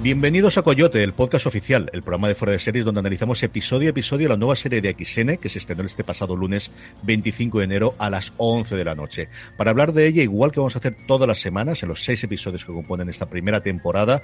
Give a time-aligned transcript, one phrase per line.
[0.00, 3.88] Bienvenidos a Coyote, el podcast oficial, el programa de fuera de series donde analizamos episodio
[3.88, 6.70] a episodio la nueva serie de XN que se estrenó este pasado lunes
[7.02, 9.28] 25 de enero a las 11 de la noche.
[9.56, 12.22] Para hablar de ella, igual que vamos a hacer todas las semanas, en los seis
[12.22, 14.22] episodios que componen esta primera temporada,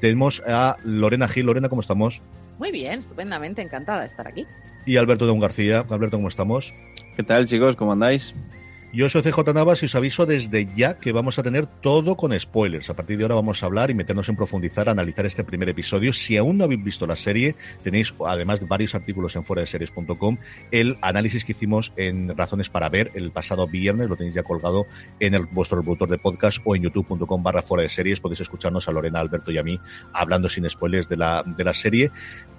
[0.00, 1.46] tenemos a Lorena Gil.
[1.46, 2.20] Lorena, ¿cómo estamos?
[2.58, 4.48] Muy bien, estupendamente, encantada de estar aquí.
[4.84, 5.86] Y Alberto Don García.
[5.90, 6.74] Alberto, ¿cómo estamos?
[7.14, 7.76] ¿Qué tal, chicos?
[7.76, 8.34] ¿Cómo andáis?
[8.94, 12.38] Yo soy CJ Navas y os aviso desde ya que vamos a tener todo con
[12.38, 12.90] spoilers.
[12.90, 16.12] A partir de ahora vamos a hablar y meternos en profundizar, analizar este primer episodio.
[16.12, 19.64] Si aún no habéis visto la serie, tenéis además varios artículos en fuera.
[20.70, 24.86] El análisis que hicimos en Razones para Ver el pasado viernes lo tenéis ya colgado
[25.18, 28.20] en el, vuestro reproductor de podcast o en youtube.com barra fuera de series.
[28.20, 29.80] Podéis escucharnos a Lorena, Alberto y a mí
[30.12, 32.12] hablando sin spoilers de la, de la serie.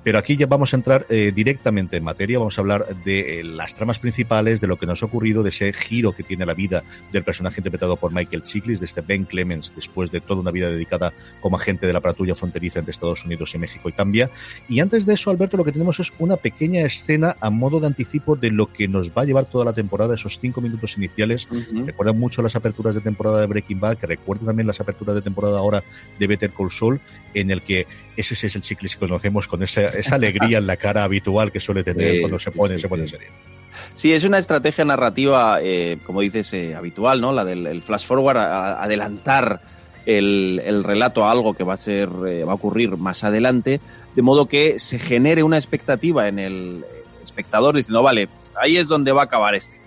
[0.05, 2.37] Pero aquí ya vamos a entrar eh, directamente en materia.
[2.37, 5.49] Vamos a hablar de eh, las tramas principales, de lo que nos ha ocurrido, de
[5.49, 9.25] ese giro que tiene la vida del personaje interpretado por Michael Chiklis, de este Ben
[9.25, 13.25] Clemens, después de toda una vida dedicada como agente de la patrulla fronteriza entre Estados
[13.25, 14.29] Unidos y México y cambia.
[14.67, 17.87] Y antes de eso, Alberto, lo que tenemos es una pequeña escena a modo de
[17.87, 21.47] anticipo de lo que nos va a llevar toda la temporada, esos cinco minutos iniciales.
[21.85, 25.21] Recuerdan mucho las aperturas de temporada de Breaking Bad, que recuerdan también las aperturas de
[25.21, 25.83] temporada ahora
[26.19, 26.99] de Better Call Saul,
[27.33, 27.87] en el que
[28.17, 31.59] ese es el Chiklis que conocemos con esa esa alegría en la cara habitual que
[31.59, 33.54] suele tener cuando se pone, se pone en serie.
[33.95, 37.31] Sí, es una estrategia narrativa, eh, como dices, eh, habitual, ¿no?
[37.31, 39.61] La del flash forward, a, adelantar
[40.05, 43.79] el, el, relato a algo que va a ser, eh, va a ocurrir más adelante,
[44.15, 46.85] de modo que se genere una expectativa en el
[47.23, 48.29] espectador diciendo, vale,
[48.61, 49.81] ahí es donde va a acabar este.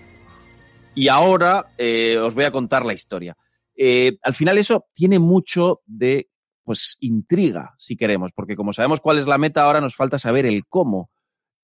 [0.95, 1.67] Y ahora
[2.21, 3.37] os voy a contar la historia.
[4.23, 6.27] al final eso tiene mucho de
[6.69, 10.45] pues intriga, si queremos, porque como sabemos cuál es la meta, ahora nos falta saber
[10.45, 11.09] el cómo.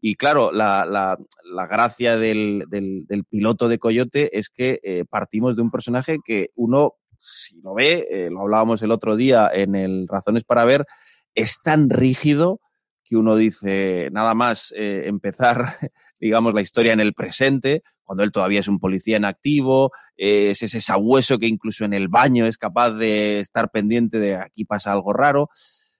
[0.02, 5.56] Y claro, la, la, la gracia del, del, piloto de Coyote es que eh, partimos
[5.56, 9.76] de un personaje que uno, si lo ve, eh, lo hablábamos el otro día en
[9.76, 10.86] el Razones para Ver,
[11.34, 12.60] es tan rígido
[13.04, 15.78] que uno dice, nada más eh, empezar,
[16.20, 20.62] digamos, la historia en el presente, cuando él todavía es un policía en activo, es
[20.62, 24.92] ese sabueso que incluso en el baño es capaz de estar pendiente de aquí pasa
[24.92, 25.50] algo raro.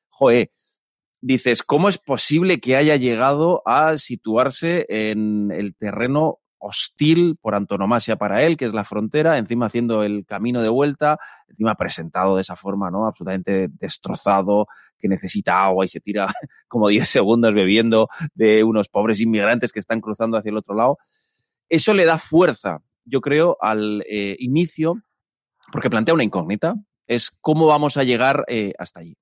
[0.10, 0.52] Joe,
[1.26, 8.16] dices, ¿cómo es posible que haya llegado a situarse en el terreno hostil por antonomasia
[8.16, 11.18] para él, que es la frontera, encima haciendo el camino de vuelta,
[11.50, 13.08] encima presentado de esa forma, ¿no?
[13.08, 14.68] Absolutamente destrozado,
[15.00, 16.28] que necesita agua y se tira
[16.68, 21.00] como 10 segundos bebiendo de unos pobres inmigrantes que están cruzando hacia el otro lado.
[21.70, 25.02] Eso le da fuerza, yo creo, al eh, inicio,
[25.72, 26.76] porque plantea una incógnita,
[27.08, 29.18] es cómo vamos a llegar eh, hasta allí.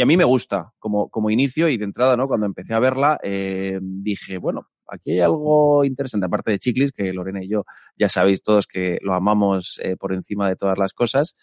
[0.00, 2.26] Y a mí me gusta como, como inicio y de entrada, ¿no?
[2.26, 7.12] Cuando empecé a verla, eh, dije, bueno, aquí hay algo interesante, aparte de Chiclis, que
[7.12, 7.66] Lorena y yo
[7.98, 11.36] ya sabéis todos que lo amamos eh, por encima de todas las cosas,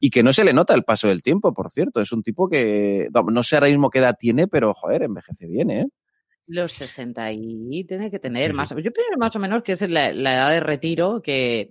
[0.00, 2.00] y que no se le nota el paso del tiempo, por cierto.
[2.00, 5.70] Es un tipo que, no sé ahora mismo qué edad tiene, pero joder, envejece bien,
[5.70, 5.86] ¿eh?
[6.48, 8.70] Los 60 y tiene que tener más.
[8.70, 11.70] Yo creo más o menos que es la, la, edad de retiro que,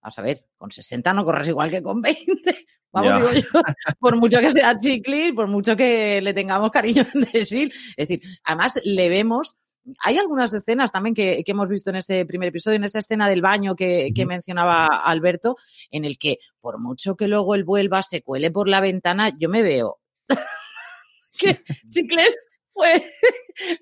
[0.00, 2.64] vamos a ver, con 60 no corres igual que con 20.
[2.94, 3.60] Vamos, digo yo,
[4.00, 7.72] por mucho que sea Chiclis, por mucho que le tengamos cariño en decir.
[7.96, 9.56] Es decir, además le vemos
[10.00, 13.28] hay algunas escenas también que, que, hemos visto en ese primer episodio, en esa escena
[13.28, 15.56] del baño que, que, mencionaba Alberto,
[15.90, 19.50] en el que por mucho que luego él vuelva, se cuele por la ventana, yo
[19.50, 20.00] me veo
[21.38, 22.34] que Chicles
[22.70, 23.12] fue,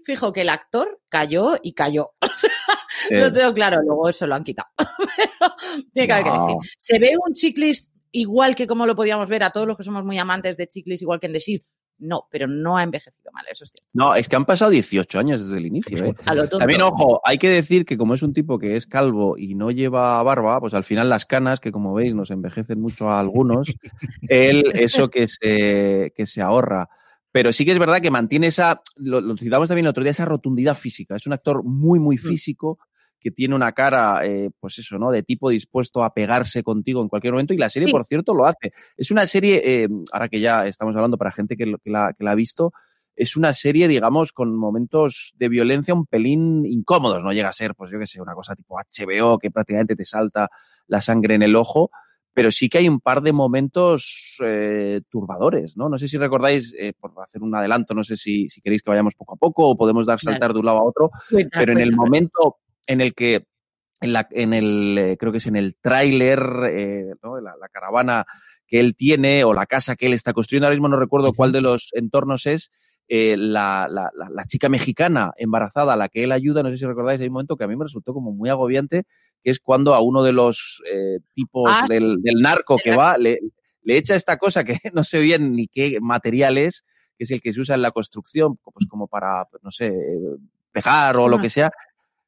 [0.05, 2.15] fijo que el actor cayó y cayó.
[3.09, 3.15] sí.
[3.15, 4.69] Lo tengo claro, luego eso lo han quitado.
[4.77, 5.55] Pero
[5.93, 6.57] tiene que haber que decir.
[6.79, 10.05] Se ve un Chiclis igual que como lo podíamos ver a todos los que somos
[10.05, 11.65] muy amantes de Chiclis, igual que en decir,
[11.99, 13.89] no, pero no ha envejecido mal, eso es cierto.
[13.93, 16.05] No, es que han pasado 18 años desde el inicio.
[16.05, 16.15] ¿eh?
[16.59, 19.71] También, ojo, hay que decir que como es un tipo que es calvo y no
[19.71, 23.69] lleva barba, pues al final las canas, que como veis nos envejecen mucho a algunos,
[24.29, 26.89] él eso que se, que se ahorra.
[27.31, 30.11] Pero sí que es verdad que mantiene esa, lo, lo citamos también el otro día,
[30.11, 31.17] esa rotundidad física.
[31.17, 32.79] Es un actor muy, muy físico,
[33.23, 35.11] que tiene una cara, eh, pues eso, ¿no?
[35.11, 37.55] De tipo dispuesto a pegarse contigo en cualquier momento.
[37.55, 37.93] Y la serie, sí.
[37.93, 38.73] por cierto, lo hace.
[38.97, 42.25] Es una serie, eh, ahora que ya estamos hablando para gente que, que, la, que
[42.25, 42.73] la ha visto,
[43.15, 47.23] es una serie, digamos, con momentos de violencia un pelín incómodos.
[47.23, 50.05] No llega a ser, pues yo que sé, una cosa tipo HBO que prácticamente te
[50.05, 50.49] salta
[50.87, 51.91] la sangre en el ojo.
[52.35, 55.91] pero sí que hay un par de momentos eh, turbadores, ¿no?
[55.91, 58.91] No sé si recordáis, eh, por hacer un adelanto, no sé si, si, queréis que
[58.91, 61.11] vayamos poco a poco o podemos dar saltar de un lado a otro,
[61.53, 62.57] pero en el momento
[62.87, 63.47] en el que
[64.01, 67.41] en, la, en el, eh, creo que es en el tráiler, eh, ¿no?
[67.41, 68.27] la, la, caravana
[68.67, 71.53] que él tiene o la casa que él está construyendo, ahora mismo no recuerdo cuál
[71.53, 72.71] de los entornos es,
[73.09, 76.87] eh, la, la, la, chica mexicana embarazada a la que él ayuda, no sé si
[76.87, 79.05] recordáis, hay un momento que a mí me resultó como muy agobiante,
[79.43, 83.19] que es cuando a uno de los eh, tipos ah, del, del, narco que va,
[83.19, 83.39] le,
[83.83, 86.85] le, echa esta cosa que no sé bien ni qué material es,
[87.19, 89.93] que es el que se usa en la construcción, pues como para, pues no sé,
[90.71, 91.71] pegar o lo que sea,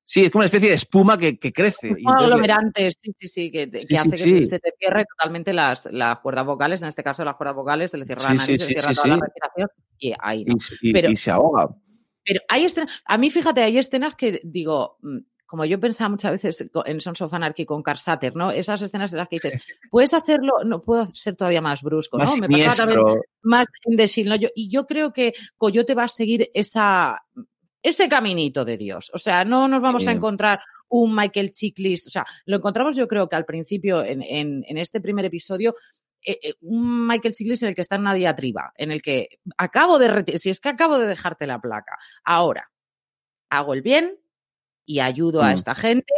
[0.07, 1.95] Sí, es como una especie de espuma que, que crece.
[2.05, 6.21] Un aglomerante, sí, sí, sí, que, hace sí, que se te cierre totalmente las, las
[6.21, 8.75] cuerdas vocales, en este caso las cuerdas vocales, se le cierra la nariz, se le
[8.75, 9.69] cierra toda la respiración
[9.99, 10.57] y ahí no.
[10.83, 11.69] y, pero, y, se ahoga.
[12.23, 16.33] Pero hay escenas, a mí fíjate, hay escenas que digo, mm, como yo pensaba muchas
[16.33, 18.51] veces en Sons of Anarchy con Carsater, ¿no?
[18.51, 19.55] Esas escenas en las que dices,
[19.91, 22.25] puedes hacerlo, no puedo ser todavía más brusco, ¿no?
[22.25, 24.37] Más Me pasaba también más in the shield, ¿no?
[24.37, 27.25] Yo, y yo creo que Coyote va a seguir esa
[27.85, 29.11] ese caminito de Dios.
[29.15, 30.59] O sea, no nos vamos a encontrar
[30.89, 32.07] un Michael Chiklis.
[32.07, 35.75] O sea, lo encontramos yo creo que al principio, en, en, en este primer episodio,
[36.25, 39.39] eh, eh, un Michael Chiklis en el que está en una diatriba, en el que
[39.59, 42.71] acabo de, si es que acabo de dejarte la placa, ahora
[43.51, 44.19] hago el bien
[44.87, 45.45] y ayudo mm.
[45.45, 46.15] a esta gente,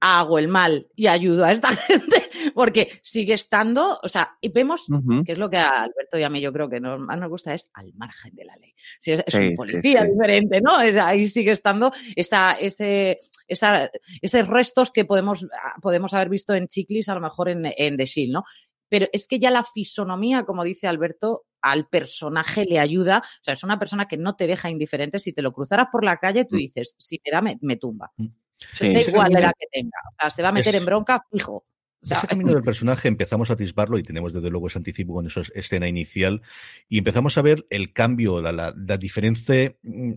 [0.00, 2.16] hago el mal y ayudo a esta gente
[2.54, 5.24] porque sigue estando, o sea, y vemos, uh -huh.
[5.24, 7.30] que es lo que a Alberto y a mí yo creo que nos, más nos
[7.30, 8.74] gusta, es al margen de la ley.
[9.00, 10.12] Si es, sí, un policía sí, sí.
[10.12, 10.80] diferente, ¿no?
[10.80, 15.46] Es, ahí sigue estando esa, ese, esa, esos restos que podemos,
[15.80, 18.44] podemos haber visto en Chiclis, a lo mejor en, en The Shield, ¿no?
[18.88, 23.22] Pero es que ya la fisonomía, como dice Alberto, al personaje le ayuda.
[23.24, 25.18] O sea, es una persona que no te deja indiferente.
[25.18, 28.12] Si te lo cruzaras por la calle, tú dices, si me da, me, me tumba.
[28.72, 28.92] Sí.
[28.92, 29.98] Da igual la edad que tenga.
[30.10, 30.80] O sea, se va a meter es...
[30.80, 31.64] en bronca fijo.
[32.04, 35.14] O sea, ese camino del personaje empezamos a atisbarlo y tenemos desde luego ese anticipo
[35.14, 36.42] con esa escena inicial
[36.86, 40.12] y empezamos a ver el cambio, la, la, la diferente mm,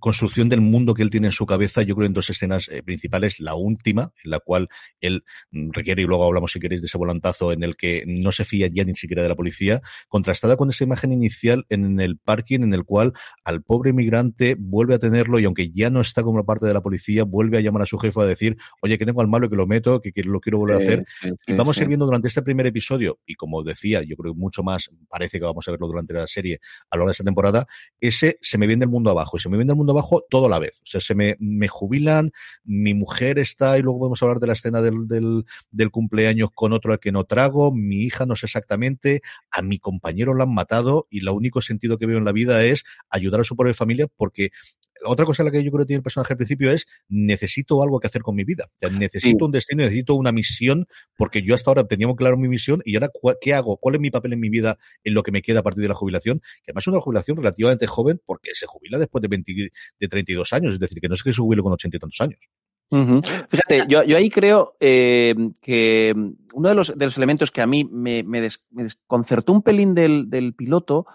[0.00, 2.82] construcción del mundo que él tiene en su cabeza, yo creo en dos escenas eh,
[2.82, 4.68] principales, la última, en la cual
[5.00, 8.32] él mm, requiere, y luego hablamos si queréis de ese volantazo en el que no
[8.32, 12.16] se fía ya ni siquiera de la policía, contrastada con esa imagen inicial en el
[12.16, 13.12] parking en el cual
[13.44, 16.80] al pobre migrante vuelve a tenerlo y aunque ya no está como parte de la
[16.80, 19.50] policía, vuelve a llamar a su jefe a decir, oye, que tengo al malo y
[19.50, 21.04] que lo meto, que, que lo quiero volver a hacer.
[21.20, 24.34] Sí, y vamos a ir viendo durante este primer episodio, y como decía, yo creo
[24.34, 26.60] que mucho más parece que vamos a verlo durante la serie
[26.90, 27.66] a lo largo de esta temporada,
[28.00, 30.46] ese se me viene el mundo abajo, y se me viene el mundo abajo todo
[30.46, 30.80] a la vez.
[30.82, 32.32] O sea, se me, me jubilan,
[32.64, 36.72] mi mujer está, y luego podemos hablar de la escena del, del, del cumpleaños con
[36.72, 40.54] otro al que no trago, mi hija no sé exactamente, a mi compañero lo han
[40.54, 43.74] matado, y el único sentido que veo en la vida es ayudar a su propia
[43.74, 44.50] familia, porque
[45.04, 48.00] otra cosa la que yo creo que tiene el personaje al principio es necesito algo
[48.00, 48.66] que hacer con mi vida.
[48.66, 49.44] O sea, necesito sí.
[49.44, 50.86] un destino, necesito una misión,
[51.16, 53.10] porque yo hasta ahora teníamos claro mi misión y ahora
[53.40, 53.76] ¿qué hago?
[53.76, 55.88] ¿Cuál es mi papel en mi vida en lo que me queda a partir de
[55.88, 56.40] la jubilación?
[56.40, 60.52] Que además es una jubilación relativamente joven porque se jubila después de, 20, de 32
[60.52, 62.40] años, es decir, que no es que se jubile con 80 y tantos años.
[62.90, 63.46] Uh -huh.
[63.48, 66.14] Fíjate, yo, yo, ahí creo eh, que
[66.54, 69.62] uno de los, de los, elementos que a mí me, me, des, me desconcertó un
[69.62, 71.06] pelín del, del piloto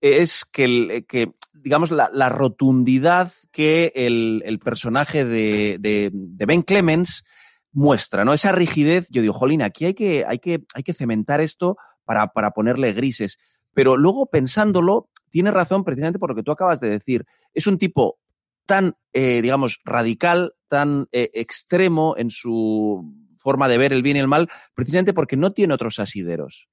[0.00, 7.24] es que, el, que digamos, la, rotundidad que el, personaje de, Ben Clemens
[7.72, 8.32] muestra, ¿no?
[8.32, 12.28] Esa rigidez, yo digo, jolín, aquí hay que, hay que, hay que cementar esto para,
[12.28, 13.38] para ponerle grises.
[13.72, 17.24] Pero luego pensándolo, tiene razón precisamente por lo que tú acabas de decir.
[17.54, 18.18] Es un tipo
[18.66, 24.20] tan, eh, digamos, radical, tan eh, extremo en su forma de ver el bien y
[24.20, 26.68] el mal, precisamente porque no tiene otros asideros.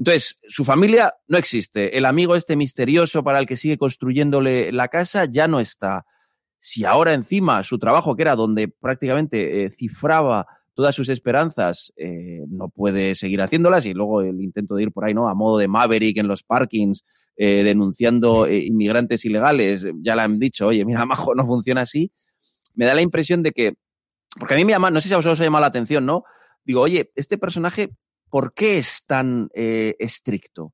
[0.00, 1.98] Entonces, su familia no existe.
[1.98, 6.06] El amigo este misterioso para el que sigue construyéndole la casa ya no está.
[6.56, 12.40] Si ahora encima su trabajo, que era donde prácticamente eh, cifraba todas sus esperanzas, eh,
[12.48, 15.28] no puede seguir haciéndolas y luego el intento de ir por ahí, ¿no?
[15.28, 17.04] A modo de Maverick en los parkings,
[17.36, 22.10] eh, denunciando inmigrantes ilegales, ya le han dicho, oye, mira, Majo, no funciona así.
[22.74, 23.74] Me da la impresión de que,
[24.38, 26.24] porque a mí me llama, no sé si a vosotros os llama la atención, ¿no?
[26.64, 27.90] Digo, oye, este personaje
[28.30, 30.72] ¿por qué es tan eh, estricto?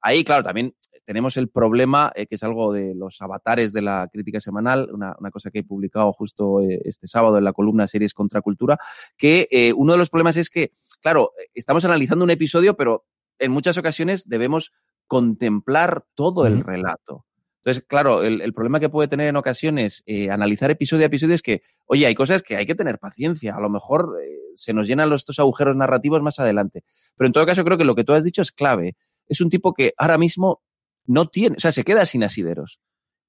[0.00, 4.08] Ahí, claro, también tenemos el problema, eh, que es algo de los avatares de la
[4.12, 7.86] crítica semanal, una, una cosa que he publicado justo eh, este sábado en la columna
[7.86, 8.78] Series contra Cultura,
[9.16, 13.04] que eh, uno de los problemas es que, claro, estamos analizando un episodio, pero
[13.38, 14.72] en muchas ocasiones debemos
[15.06, 17.26] contemplar todo el relato.
[17.64, 21.40] Entonces, claro, el, problema que puede tener en ocasiones eh, analizar episodio a episodio es
[21.40, 23.56] que, oye, hay cosas que hay que tener paciencia.
[23.56, 26.84] A lo mejor eh, se nos llenan los, estos agujeros narrativos más adelante.
[27.16, 28.96] Pero en todo caso, creo que lo que tú has dicho es clave.
[29.28, 30.60] Es un tipo que ahora mismo
[31.06, 32.80] no tiene, o sea, se queda sin asideros.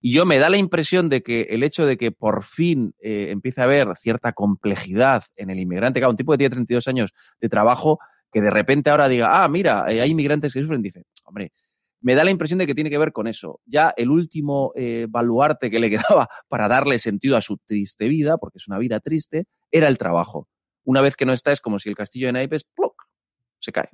[0.02, 3.28] Y yo me da la impresión de que el hecho de que por fin eh,
[3.30, 7.14] empiece a haber cierta complejidad en el inmigrante, claro, un tipo que tiene 32 años
[7.40, 8.00] de trabajo,
[8.34, 11.54] que de repente ahora diga, ah, mira, hay inmigrantes que sufren, dice, hombre,
[12.06, 13.62] me da la impresión de que tiene que ver con eso.
[13.66, 18.38] Ya el último eh, baluarte que le quedaba para darle sentido a su triste vida,
[18.38, 20.48] porque es una vida triste, era el trabajo.
[20.84, 22.68] Una vez que no está, es como si el castillo de naipes,
[23.60, 23.90] se cae.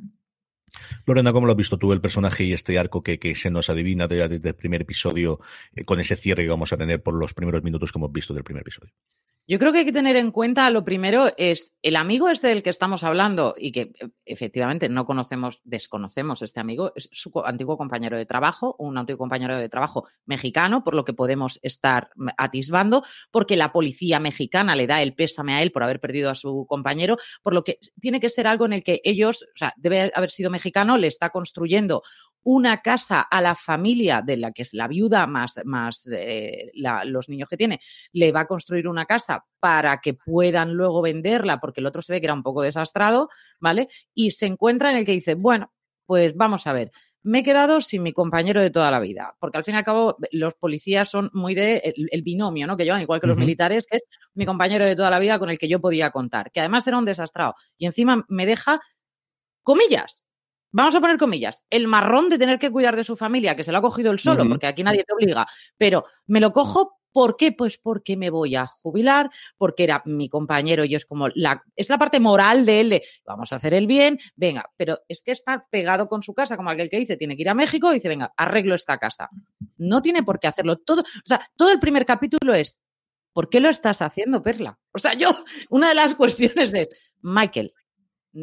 [1.05, 4.09] Lorena, ¿cómo lo has visto tú el personaje y este arco que, se nos adivina
[4.09, 5.39] desde, el primer episodio,
[5.73, 8.33] eh, con ese cierre que vamos a tener por los primeros minutos que hemos visto
[8.33, 8.91] del primer episodio?
[9.47, 12.61] Yo creo que hay que tener en cuenta, lo primero es el amigo este del
[12.61, 17.75] que estamos hablando y que e, efectivamente no conocemos, desconocemos este amigo, es su antiguo
[17.75, 23.03] compañero de trabajo, un antiguo compañero de trabajo mexicano, por lo que podemos estar atisbando,
[23.31, 26.65] porque la policía mexicana le da el pésame a él por haber perdido a su
[26.67, 30.11] compañero, por lo que tiene que ser algo en el que ellos, o sea, debe
[30.13, 32.03] haber sido mexicano, le está construyendo
[32.43, 36.71] una casa a la familia de la que es la viuda más, más eh,
[37.05, 37.79] los niños que tiene,
[38.11, 42.13] le va a construir una casa para que puedan luego venderla, porque el otro se
[42.13, 43.29] ve que era un poco desastrado,
[43.59, 43.89] ¿vale?
[44.13, 45.71] Y se encuentra en el que dice, bueno,
[46.05, 46.91] pues vamos a ver,
[47.23, 49.83] me he quedado sin mi compañero de toda la vida, porque al fin y al
[49.83, 52.77] cabo los policías son muy de el, binomio, ¿no?
[52.77, 55.49] Que llevan igual que los militares, que es mi compañero de toda la vida con
[55.49, 58.79] el que yo podía contar, que además era un desastrado y encima me deja
[59.63, 60.20] comillas,
[60.71, 63.71] vamos a poner comillas, el marrón de tener que cuidar de su familia, que se
[63.71, 65.45] lo ha cogido él solo, porque aquí nadie te obliga,
[65.77, 66.97] pero me lo cojo.
[67.13, 67.51] ¿Por qué?
[67.51, 71.89] Pues porque me voy a jubilar, porque era mi compañero y es como la, es
[71.89, 75.33] la parte moral de él de vamos a hacer el bien, venga, pero es que
[75.33, 77.95] está pegado con su casa, como aquel que dice, tiene que ir a México y
[77.95, 79.29] dice, venga, arreglo esta casa.
[79.75, 80.77] No tiene por qué hacerlo.
[80.77, 82.79] Todo, o sea, todo el primer capítulo es,
[83.33, 84.79] ¿por qué lo estás haciendo, Perla?
[84.93, 85.31] O sea, yo,
[85.69, 86.87] una de las cuestiones es,
[87.21, 87.73] Michael,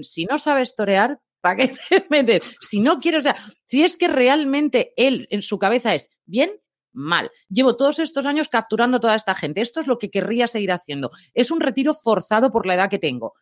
[0.02, 2.42] si no sabes torear, ¿Para qué te metes?
[2.60, 6.50] Si no quieres, o sea, si es que realmente él en su cabeza es bien,
[6.92, 7.30] mal.
[7.48, 9.60] Llevo todos estos años capturando toda esta gente.
[9.60, 11.10] Esto es lo que querría seguir haciendo.
[11.34, 13.34] Es un retiro forzado por la edad que tengo.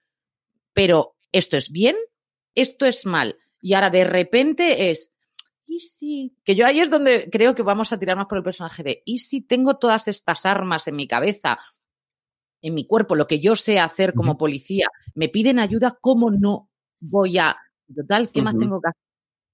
[0.73, 1.97] Pero, ¿esto es bien?
[2.55, 3.39] ¿Esto es mal?
[3.61, 5.15] Y ahora de repente es,
[5.65, 6.37] ¿y si?
[6.45, 9.03] Que yo ahí es donde creo que vamos a tirar más por el personaje de,
[9.05, 11.59] ¿y si tengo todas estas armas en mi cabeza,
[12.63, 14.87] en mi cuerpo, lo que yo sé hacer como policía?
[15.15, 17.57] Me piden ayuda, ¿cómo no voy a
[17.95, 19.03] Total, ¿qué más tengo que hacer?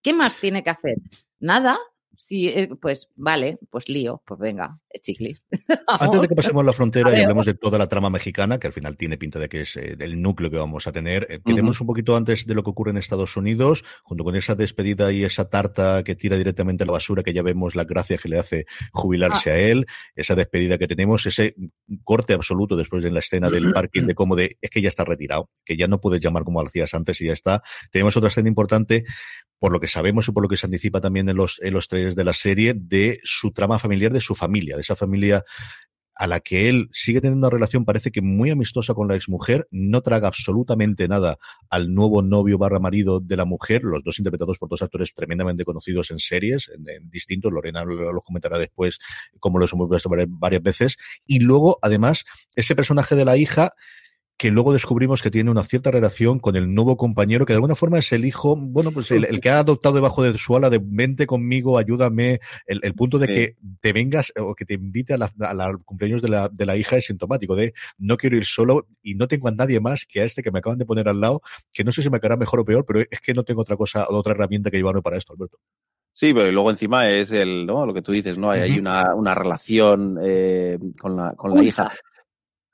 [0.03, 0.97] ¿Qué más tiene que hacer?
[1.39, 1.77] Nada,
[2.17, 5.47] Sí, eh, pues vale, pues lío, pues venga, chiclis.
[5.87, 8.73] Antes de que pasemos la frontera y hablemos de toda la trama mexicana, que al
[8.73, 11.81] final tiene pinta de que es eh, el núcleo que vamos a tener, eh, queremos
[11.81, 15.25] un poquito antes de lo que ocurre en Estados Unidos, junto con esa despedida y
[15.25, 18.39] esa tarta que tira directamente a la basura, que ya vemos la gracia que le
[18.39, 19.55] hace jubilarse ah.
[19.55, 21.55] a él, esa despedida que tenemos, ese
[22.05, 25.05] corte absoluto después de la escena del parking de cómo de es que ya está
[25.05, 27.63] retirado, que ya no puedes llamar como hacías antes y ya está.
[27.91, 29.05] Tenemos otra escena importante
[29.59, 31.87] por lo que sabemos y por lo que se anticipa también en los, en los
[31.87, 35.45] trailers de la serie, de su trama familiar, de su familia, de esa familia
[36.15, 39.67] a la que él sigue teniendo una relación, parece que muy amistosa con la exmujer,
[39.71, 41.39] no traga absolutamente nada
[41.71, 45.65] al nuevo novio barra marido de la mujer, los dos interpretados por dos actores tremendamente
[45.65, 48.99] conocidos en series, en, distintos, Lorena los comentará después,
[49.41, 50.97] como los hemos visto varias veces,
[51.27, 52.25] y luego, además,
[52.55, 53.73] ese personaje de la hija,
[54.37, 57.77] que luego descubrimos que tiene una cierta relación con el nuevo compañero, que de alguna
[57.77, 60.81] forma es el hijo, bueno, pues el, que ha adoptado debajo de su ala de
[60.83, 65.79] vente conmigo, ayúdame, el, punto de que te vengas o que te invite a la,
[65.85, 69.29] cumpleaños de la, de la hija es sintomático, de no quiero ir solo y no
[69.29, 71.85] tengo a nadie más que a este que me acaban de poner al lado, que
[71.85, 74.07] no sé si me quedará mejor o peor, pero es que no tengo otra cosa,
[74.09, 75.59] otra herramienta que llevarme para esto, Alberto.
[76.15, 77.87] Sí, pero luego encima es el, ¿no?
[77.87, 78.51] Lo que tú dices, ¿no?
[78.51, 81.91] Hay, hay una, una relación eh, con la, con la hija.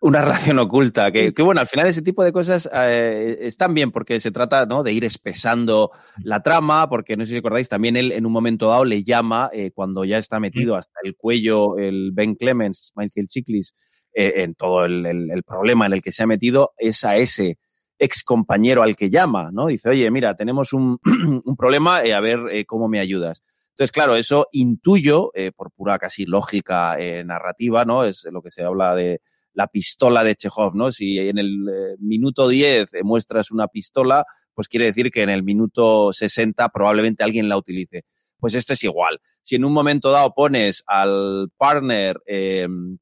[0.00, 4.20] Una relación oculta, que, bueno, al final ese tipo de cosas eh, están bien porque
[4.20, 4.84] se trata ¿no?
[4.84, 5.90] de ir espesando
[6.22, 9.50] la trama, porque no sé si recordáis, también él en un momento dado le llama,
[9.52, 13.74] eh, cuando ya está metido hasta el cuello el Ben Clemens, Michael Chiklis,
[14.14, 17.58] eh, en todo el, problema en el que se ha metido, es a ese
[17.98, 19.66] ex compañero al que llama, ¿no?
[19.66, 21.00] Dice, oye, mira, tenemos un,
[21.44, 23.42] un problema, a ver cómo me ayudas.
[23.70, 28.04] Entonces, claro, eso intuyo, por pura casi lógica narrativa, ¿no?
[28.04, 29.20] Es lo que se habla de
[29.58, 30.92] la pistola de Chekhov, ¿no?
[30.92, 34.24] Si en el eh, minuto 10 muestras una pistola,
[34.54, 38.04] pues quiere decir que en el minuto 60 probablemente alguien la utilice.
[38.38, 39.18] Pues esto es igual.
[39.42, 42.98] Si en un momento dado pones al partner em,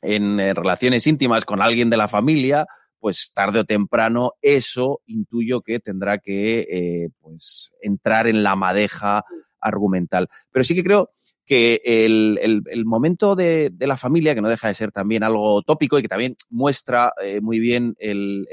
[0.00, 2.66] en eh, relaciones íntimas con alguien de la familia,
[3.00, 9.24] pues tarde o temprano eso intuyo que tendrá que eh, pues entrar en la madeja
[9.60, 10.28] argumental.
[10.52, 11.10] Pero sí que creo
[11.46, 15.62] que el, el, momento de, de, la familia, que no deja de ser también algo
[15.62, 18.46] tópico y que también muestra eh, muy bien el,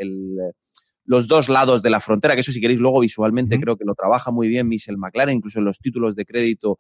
[1.04, 3.96] los dos lados de la frontera, que eso si queréis luego visualmente creo que lo
[3.96, 6.80] trabaja muy bien Michelle McLaren, incluso en los títulos de crédito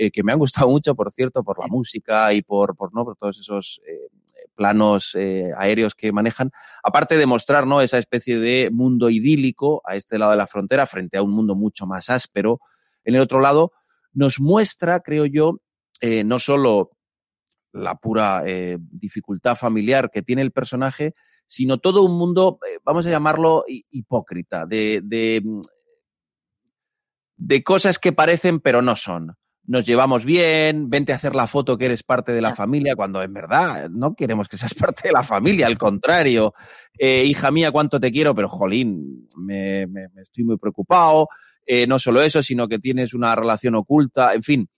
[0.00, 3.04] eh, que me han gustado mucho, por cierto, por la música y por, por, ¿no?
[3.04, 4.08] por todos esos eh,
[4.54, 6.52] planos eh, aéreos que manejan,
[6.84, 7.80] aparte de mostrar ¿no?
[7.80, 11.56] esa especie de mundo idílico a este lado de la frontera frente a un mundo
[11.56, 12.60] mucho más áspero
[13.04, 13.72] en el otro lado,
[14.12, 15.60] nos muestra, creo yo,
[16.00, 16.90] eh, no solo
[17.72, 21.14] la pura eh, dificultad familiar que tiene el personaje,
[21.46, 25.60] sino todo un mundo, eh, vamos a llamarlo hipócrita, de, de, mm,
[27.36, 29.36] de, cosas que parecen pero no son.
[29.64, 33.22] Nos llevamos bien, vente a hacer la foto que eres parte de la familia, cuando
[33.22, 36.54] en verdad no queremos que seas parte de la familia, al contrario.
[36.98, 41.28] hija mía, cuánto te quiero, pero jolín, me, me, me estoy muy preocupado.
[41.86, 44.68] No solo eso, sino que tienes una relación oculta, en fin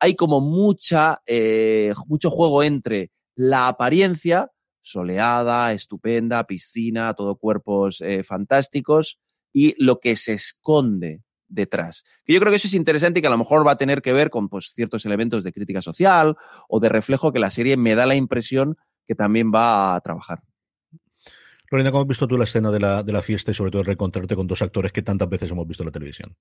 [0.00, 8.24] hay como mucha, eh, mucho juego entre la apariencia, soleada, estupenda, piscina, todo cuerpos eh,
[8.24, 9.20] fantásticos,
[9.52, 12.04] y lo que se esconde detrás.
[12.24, 14.00] Que yo creo que eso es interesante y que a lo mejor va a tener
[14.00, 16.36] que ver con pues, ciertos elementos de crítica social
[16.68, 20.40] o de reflejo que la serie me da la impresión que también va a trabajar.
[21.70, 23.84] Lorena, ¿cómo has visto tú la escena de la, de la fiesta y sobre todo
[23.84, 26.36] reencontrarte con dos actores que tantas veces hemos visto en la televisión?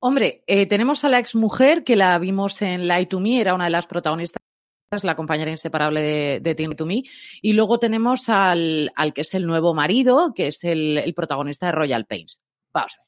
[0.00, 3.64] Hombre, eh, tenemos a la exmujer que la vimos en Lie to Me, era una
[3.64, 4.40] de las protagonistas
[5.02, 7.02] la compañera inseparable de, de Team to Me.
[7.42, 11.66] Y luego tenemos al, al, que es el nuevo marido, que es el, el protagonista
[11.66, 12.42] de Royal Pains.
[12.72, 13.04] Vamos a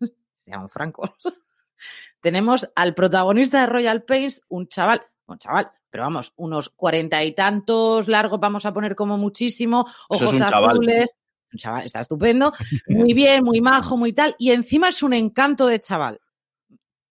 [0.00, 0.14] ver.
[0.34, 1.10] Seamos francos.
[2.20, 7.32] tenemos al protagonista de Royal Pains, un chaval, un chaval, pero vamos, unos cuarenta y
[7.32, 11.14] tantos largos, vamos a poner como muchísimo, ojos azules.
[11.50, 12.52] Un chaval, está estupendo,
[12.88, 16.20] muy bien, muy majo, muy tal, y encima es un encanto de chaval.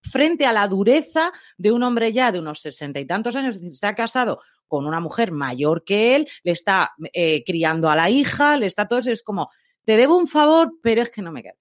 [0.02, 3.62] Frente a la dureza de un hombre ya de unos sesenta y tantos años, es
[3.62, 7.96] decir, se ha casado con una mujer mayor que él, le está eh, criando a
[7.96, 9.50] la hija, le está todo eso, es como,
[9.86, 11.56] te debo un favor, pero es que no me queda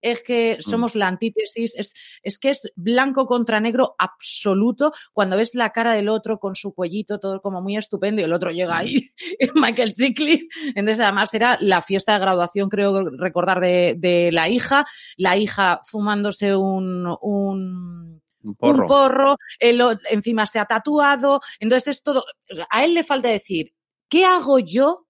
[0.00, 0.62] es que mm.
[0.62, 5.92] somos la antítesis, es, es que es blanco contra negro absoluto cuando ves la cara
[5.92, 9.10] del otro con su cuellito, todo como muy estupendo, y el otro llega ahí,
[9.54, 10.48] Michael Chickley.
[10.74, 14.84] Entonces, además, era la fiesta de graduación, creo recordar, de, de la hija,
[15.16, 21.96] la hija fumándose un, un un porro, un porro el, encima se ha tatuado, entonces
[21.96, 22.24] es todo,
[22.70, 23.74] a él le falta decir,
[24.08, 25.05] ¿qué hago yo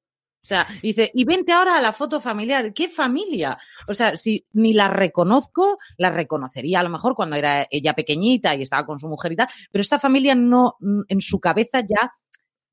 [0.47, 2.73] o sea, dice, y vente ahora a la foto familiar.
[2.73, 3.59] ¿Qué familia?
[3.89, 8.55] O sea, si ni la reconozco, la reconocería a lo mejor cuando era ella pequeñita
[8.55, 10.77] y estaba con su mujer y tal, pero esta familia no,
[11.09, 12.13] en su cabeza ya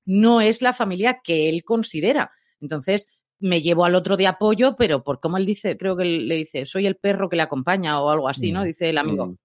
[0.05, 2.31] no es la familia que él considera.
[2.61, 3.07] Entonces,
[3.39, 6.67] me llevo al otro de apoyo, pero por como él dice, creo que le dice,
[6.67, 8.61] soy el perro que le acompaña o algo así, ¿no?
[8.61, 9.35] Mm, dice el amigo.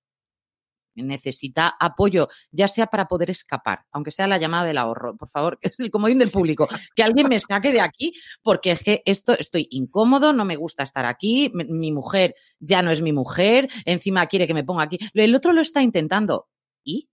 [1.05, 5.59] Necesita apoyo, ya sea para poder escapar, aunque sea la llamada del ahorro, por favor,
[5.61, 9.33] es el comodín del público, que alguien me saque de aquí, porque es que esto
[9.39, 14.27] estoy incómodo, no me gusta estar aquí, mi mujer ya no es mi mujer, encima
[14.27, 14.99] quiere que me ponga aquí.
[15.15, 16.49] El otro lo está intentando.
[16.85, 17.09] ¿Y?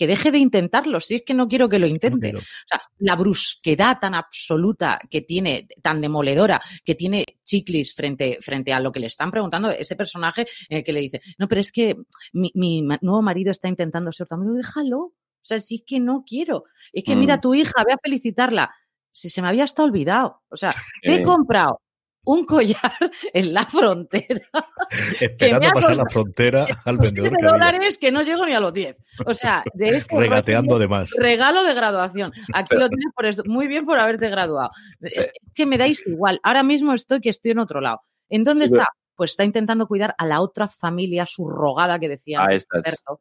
[0.00, 2.34] Que deje de intentarlo, si es que no quiero que lo intente.
[2.34, 8.72] O sea, la brusquedad tan absoluta que tiene, tan demoledora, que tiene Chiclis frente, frente
[8.72, 11.60] a lo que le están preguntando, ese personaje en el que le dice, no, pero
[11.60, 11.96] es que
[12.32, 14.98] mi, mi nuevo marido está intentando ser tu amigo, déjalo.
[14.98, 16.64] O sea, si es que no quiero.
[16.94, 17.40] Es que mira a mm.
[17.42, 18.74] tu hija, ve a felicitarla.
[19.10, 20.40] Si se me había hasta olvidado.
[20.48, 21.82] O sea, te he comprado
[22.24, 22.92] un collar
[23.32, 24.48] en la frontera.
[25.20, 27.32] Esperando pasar la frontera al vendedor.
[27.36, 28.96] de dólares que no llego ni a los 10.
[29.26, 31.10] O sea, de ese Regateando de más.
[31.16, 32.32] Regalo de graduación.
[32.52, 33.42] Aquí lo tienes por esto.
[33.46, 34.70] Muy bien por haberte graduado.
[35.00, 36.40] Es que me dais igual.
[36.42, 38.00] Ahora mismo estoy que estoy en otro lado.
[38.28, 38.86] ¿En dónde está?
[39.16, 43.20] Pues está intentando cuidar a la otra familia subrogada que decía Alberto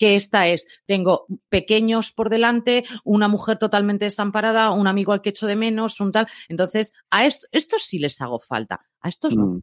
[0.00, 5.28] que esta es, tengo pequeños por delante, una mujer totalmente desamparada, un amigo al que
[5.28, 6.26] echo de menos, un tal.
[6.48, 9.46] Entonces, a esto, estos sí les hago falta, a estos no.
[9.46, 9.60] Mm.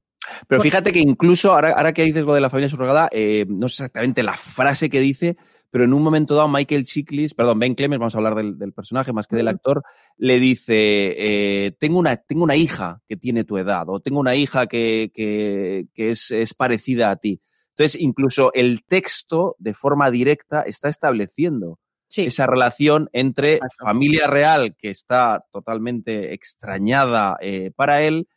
[0.47, 3.69] Pero fíjate que incluso, ahora, ahora que dices lo de la familia subrogada, eh, no
[3.69, 5.37] sé exactamente la frase que dice,
[5.71, 9.13] pero en un momento dado Michael Chiklis, perdón, Ben Clemens, vamos a hablar del, personaje
[9.13, 9.83] más que del actor,
[10.17, 14.35] le dice, eh, tengo, una, tengo una hija que tiene tu edad, o tengo una
[14.35, 17.41] hija que, que, que es, es, parecida a ti.
[17.77, 21.77] Entonces, incluso el texto, de forma directa, está estableciendo
[22.15, 28.27] esa relación entre familia real, que está totalmente extrañada eh, para él,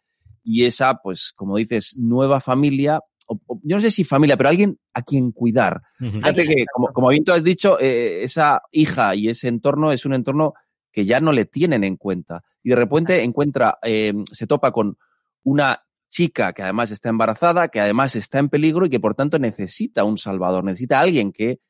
[0.45, 3.01] y esa, pues, como dices, nueva familia,
[3.63, 5.81] yo no sé si familia, pero alguien a quien cuidar.
[5.99, 10.05] Fíjate que, como, como bien tú has dicho, eh, esa hija y ese entorno es
[10.05, 10.53] un entorno
[10.93, 12.43] que ya no le tienen en cuenta.
[12.63, 14.99] Y de repente encuentra, eh, se topa con
[15.45, 19.39] una chica que además está embarazada, que además está en peligro y que por tanto
[19.39, 21.61] necesita un salvador, necesita alguien que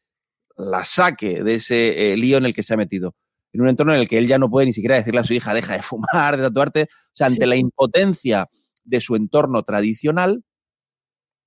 [0.57, 3.14] la saque de ese eh, lío en el que se ha metido.
[3.53, 5.35] En un entorno en el que él ya no puede ni siquiera decirle a su
[5.35, 6.83] hija, deja de fumar, de tatuarte.
[6.85, 8.48] O sea, ante la impotencia
[8.85, 10.44] de su entorno tradicional,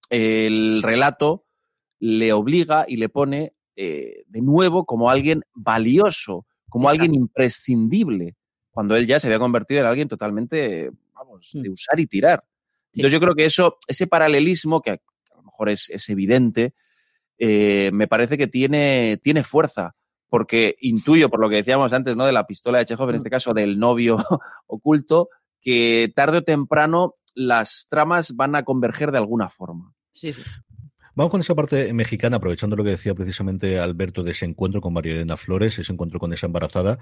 [0.10, 1.46] el relato
[2.00, 8.36] le obliga y le pone eh, de nuevo como alguien valioso, como alguien imprescindible,
[8.72, 11.74] cuando él ya se había convertido en alguien totalmente, vamos, de mm.
[11.74, 12.44] usar y tirar.
[12.96, 15.00] Entonces yo creo que eso, ese paralelismo, que a
[15.36, 16.74] lo mejor es, evidente,
[17.38, 19.96] eh, me parece que tiene, tiene fuerza
[20.34, 22.26] porque intuyo, por lo que decíamos antes, ¿no?
[22.26, 24.18] De la pistola de Chekhov, en este caso del novio
[24.66, 25.30] oculto,
[25.62, 29.94] que tarde o temprano las tramas van a converger de alguna forma.
[30.10, 30.42] Sí, sí.
[31.16, 34.94] Vamos con esa parte mexicana, aprovechando lo que decía precisamente Alberto de ese encuentro con
[34.94, 36.98] María Elena Flores, ese encuentro con esa embarazada,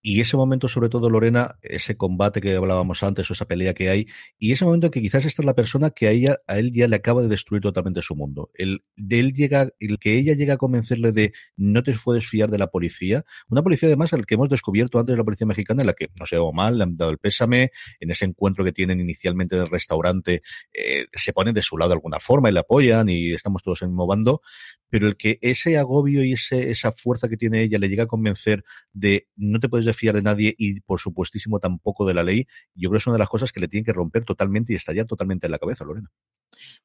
[0.00, 3.88] y ese momento, sobre todo, Lorena, ese combate que hablábamos antes, o esa pelea que
[3.88, 4.06] hay,
[4.38, 6.70] y ese momento en que quizás esta es la persona que a ella, a él
[6.72, 8.52] ya le acaba de destruir totalmente su mundo.
[8.54, 12.52] El, de él llega, el que ella llega a convencerle de no te puedes fiar
[12.52, 15.88] de la policía, una policía además al que hemos descubierto antes la policía mexicana, en
[15.88, 18.70] la que no se va mal, le han dado el pésame, en ese encuentro que
[18.70, 22.60] tienen inicialmente del restaurante, eh, se ponen de su lado de alguna forma y le
[22.60, 24.42] apoyan y estamos todos en el mismo bando,
[24.88, 28.06] pero el que ese agobio y ese, esa fuerza que tiene ella le llega a
[28.06, 32.46] convencer de no te puedes fiar de nadie y por supuestísimo tampoco de la ley,
[32.74, 34.76] yo creo que es una de las cosas que le tienen que romper totalmente y
[34.76, 36.10] estallar totalmente en la cabeza, Lorena.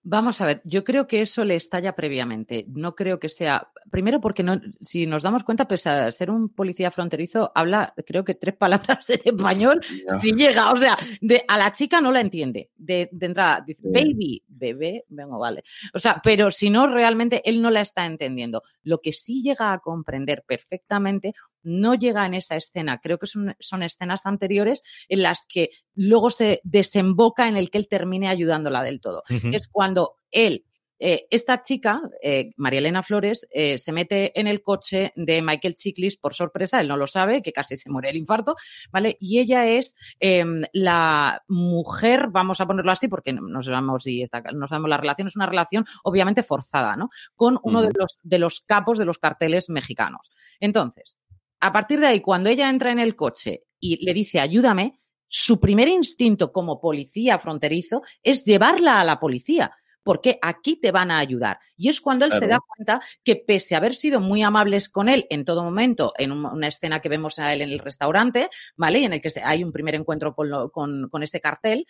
[0.04, 2.66] Vamos a ver, yo creo que eso le estalla previamente.
[2.68, 3.72] No creo que sea.
[3.92, 8.24] Primero, porque no, si nos damos cuenta, pese a ser un policía fronterizo, habla, creo
[8.24, 9.82] que tres palabras en español,
[10.20, 10.72] si llega.
[10.72, 12.72] O sea, de, a la chica no la entiende.
[12.76, 15.64] De, entrada, dice, baby, bebé, vengo, vale.
[15.94, 18.64] O sea, pero si no, realmente él no la está entendiendo.
[18.84, 23.00] Lo que sí llega a comprender perfectamente no llega en esa escena.
[23.00, 27.78] Creo que son, son, escenas anteriores en las que luego se desemboca en el que
[27.78, 29.24] él termine ayudándola del todo.
[29.30, 30.66] Es cuando él
[31.04, 35.74] eh, esta chica, eh, María Elena Flores, eh, se mete en el coche de Michael
[35.74, 38.56] Chiklis por sorpresa, él no lo sabe, que casi se muere el infarto,
[38.92, 39.18] ¿vale?
[39.20, 44.44] Y ella es em, la mujer, vamos a ponerlo así, porque no sabemos si está,
[44.54, 47.10] no sabemos la relación, es una relación obviamente forzada, ¿no?
[47.36, 50.30] Con uno de, los, de los capos de los carteles mexicanos.
[50.60, 51.18] Entonces,
[51.62, 55.60] a partir de ahí, cuando ella entra en el coche y le dice ayúdame, su
[55.60, 59.72] primer instinto como policía fronterizo es llevarla a la policía,
[60.04, 61.60] porque aquí te van a ayudar.
[61.78, 65.08] Y es cuando él se da cuenta que pese a haber sido muy amables con
[65.08, 69.06] él en todo momento, en una escena que vemos a él en el restaurante, ¿vale?
[69.06, 71.86] En el que hay un primer encuentro con, con ese cartel,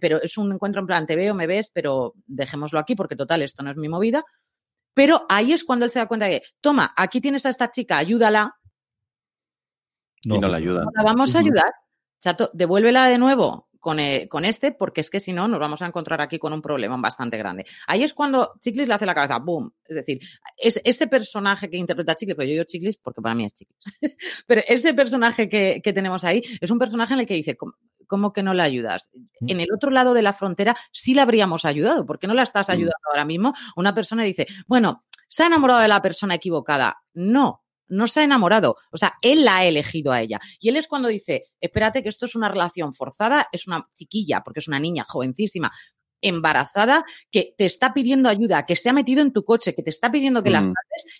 [0.00, 3.42] pero es un encuentro en plan, te veo, me ves, pero dejémoslo aquí porque total,
[3.42, 4.24] esto no es mi movida.
[4.94, 7.98] Pero ahí es cuando él se da cuenta de, toma, aquí tienes a esta chica,
[7.98, 8.57] ayúdala,
[10.24, 10.84] no, y no la ayuda.
[10.94, 11.72] La vamos a ayudar.
[12.20, 15.82] Chato, devuélvela de nuevo con, eh, con, este, porque es que si no, nos vamos
[15.82, 17.64] a encontrar aquí con un problema bastante grande.
[17.86, 19.72] Ahí es cuando Chiclis le hace la cabeza, ¡boom!
[19.84, 20.20] Es decir,
[20.56, 23.78] es, ese personaje que interpreta Chiclis, pero yo digo Chiclis porque para mí es Chiclis,
[24.46, 27.56] pero ese personaje que, que, tenemos ahí es un personaje en el que dice,
[28.06, 29.10] ¿cómo, que no la ayudas?
[29.40, 29.50] Mm.
[29.50, 32.42] En el otro lado de la frontera sí la habríamos ayudado, ¿por qué no la
[32.42, 32.72] estás mm.
[32.72, 33.54] ayudando ahora mismo?
[33.76, 37.02] Una persona dice, bueno, se ha enamorado de la persona equivocada.
[37.14, 40.40] No, no se ha enamorado, o sea, él la ha elegido a ella.
[40.60, 44.42] Y él es cuando dice, espérate que esto es una relación forzada, es una chiquilla,
[44.42, 45.72] porque es una niña jovencísima,
[46.20, 49.90] embarazada, que te está pidiendo ayuda, que se ha metido en tu coche, que te
[49.90, 50.74] está pidiendo que la mm.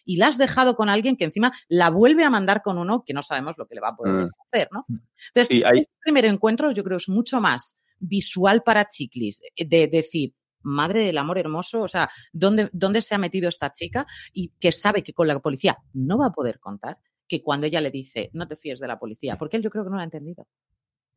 [0.04, 3.14] y la has dejado con alguien que encima la vuelve a mandar con uno que
[3.14, 4.30] no sabemos lo que le va a poder mm.
[4.46, 4.86] hacer, ¿no?
[4.88, 11.04] Entonces, este primer encuentro yo creo es mucho más visual para Chiclis, de decir, madre
[11.04, 15.02] del amor hermoso, o sea, ¿dónde, dónde se ha metido esta chica y que sabe
[15.02, 18.48] que con la policía no va a poder contar, que cuando ella le dice, no
[18.48, 20.46] te fíes de la policía, porque él yo creo que no lo ha entendido.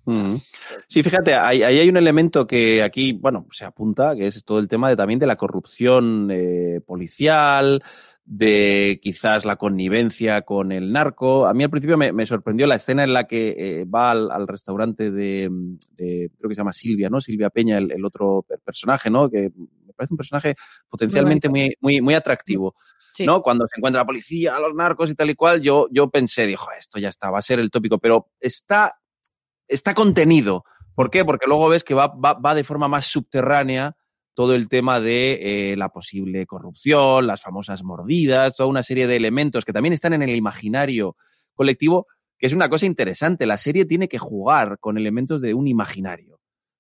[0.06, 0.38] Mm.
[0.88, 4.68] Sí, fíjate, ahí, hay un elemento que aquí, bueno, se apunta, que es todo el
[4.68, 7.84] tema de también de la corrupción eh, policial,
[8.26, 11.48] de quizás la connivencia con el narco.
[11.48, 15.12] A mí al principio me, sorprendió la escena en la que eh, va al, restaurante
[15.12, 15.50] de,
[15.98, 17.20] creo que se llama Silvia, ¿no?
[17.20, 19.30] Silvia Peña, el, otro personaje, ¿no?
[19.30, 20.56] Que me parece un personaje
[20.90, 22.76] potencialmente muy, muy, muy atractivo.
[23.20, 23.42] ¿no?
[23.42, 26.68] Cuando se encuentra la policía, los narcos y tal y cual, yo, yo pensé, dijo,
[26.78, 29.00] esto ya está, va a ser el tópico, pero está,
[29.68, 30.64] está contenido.
[30.96, 31.26] ¿Por qué?
[31.26, 33.96] Porque luego ves que va, va, va de forma más subterránea
[34.34, 39.18] todo el tema de eh, la posible corrupción, las famosas mordidas, toda una serie de
[39.18, 41.18] elementos que también están en el imaginario
[41.54, 43.46] colectivo, que es una cosa interesante.
[43.46, 46.40] La serie tiene que jugar con elementos de un imaginario,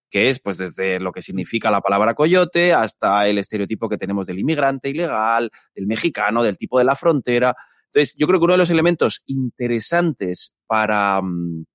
[0.09, 4.27] que es pues desde lo que significa la palabra coyote hasta el estereotipo que tenemos
[4.27, 7.55] del inmigrante ilegal, del mexicano, del tipo de la frontera.
[7.87, 11.65] Entonces, yo creo que uno de los elementos interesantes para, mm,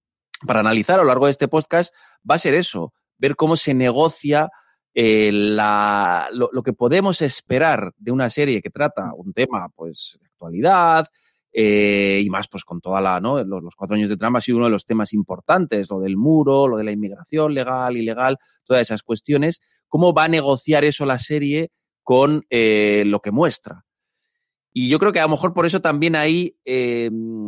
[0.46, 1.94] para analizar a lo largo de este podcast
[2.28, 4.50] va a ser eso, ver cómo se negocia
[4.98, 11.06] eh, lo, que podemos esperar de una serie que trata un tema pues de actualidad
[11.52, 14.56] eh, y más pues con toda la no los, cuatro años de trama ha sido
[14.56, 18.80] uno de los temas importantes lo del muro lo de la inmigración legal ilegal todas
[18.80, 19.60] esas cuestiones.
[19.86, 23.84] Cómo va a negociar eso la serie con eh, lo que muestra
[24.72, 27.46] Y yo creo que a lo mejor por eso también ahí el,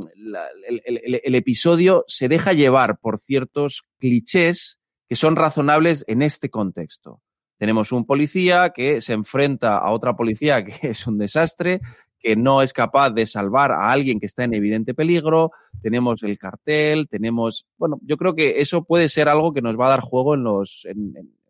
[1.35, 7.23] episodio se deja llevar por ciertos clichés que son razonables en este contexto.
[7.59, 11.81] Tenemos un policía que se enfrenta a otra policía que es un desastre,
[12.19, 16.39] que no es capaz de salvar a alguien que está en evidente peligro, tenemos el
[16.39, 20.01] cartel, tenemos, bueno, yo creo que eso puede ser algo que nos va a dar
[20.01, 20.87] juego en los,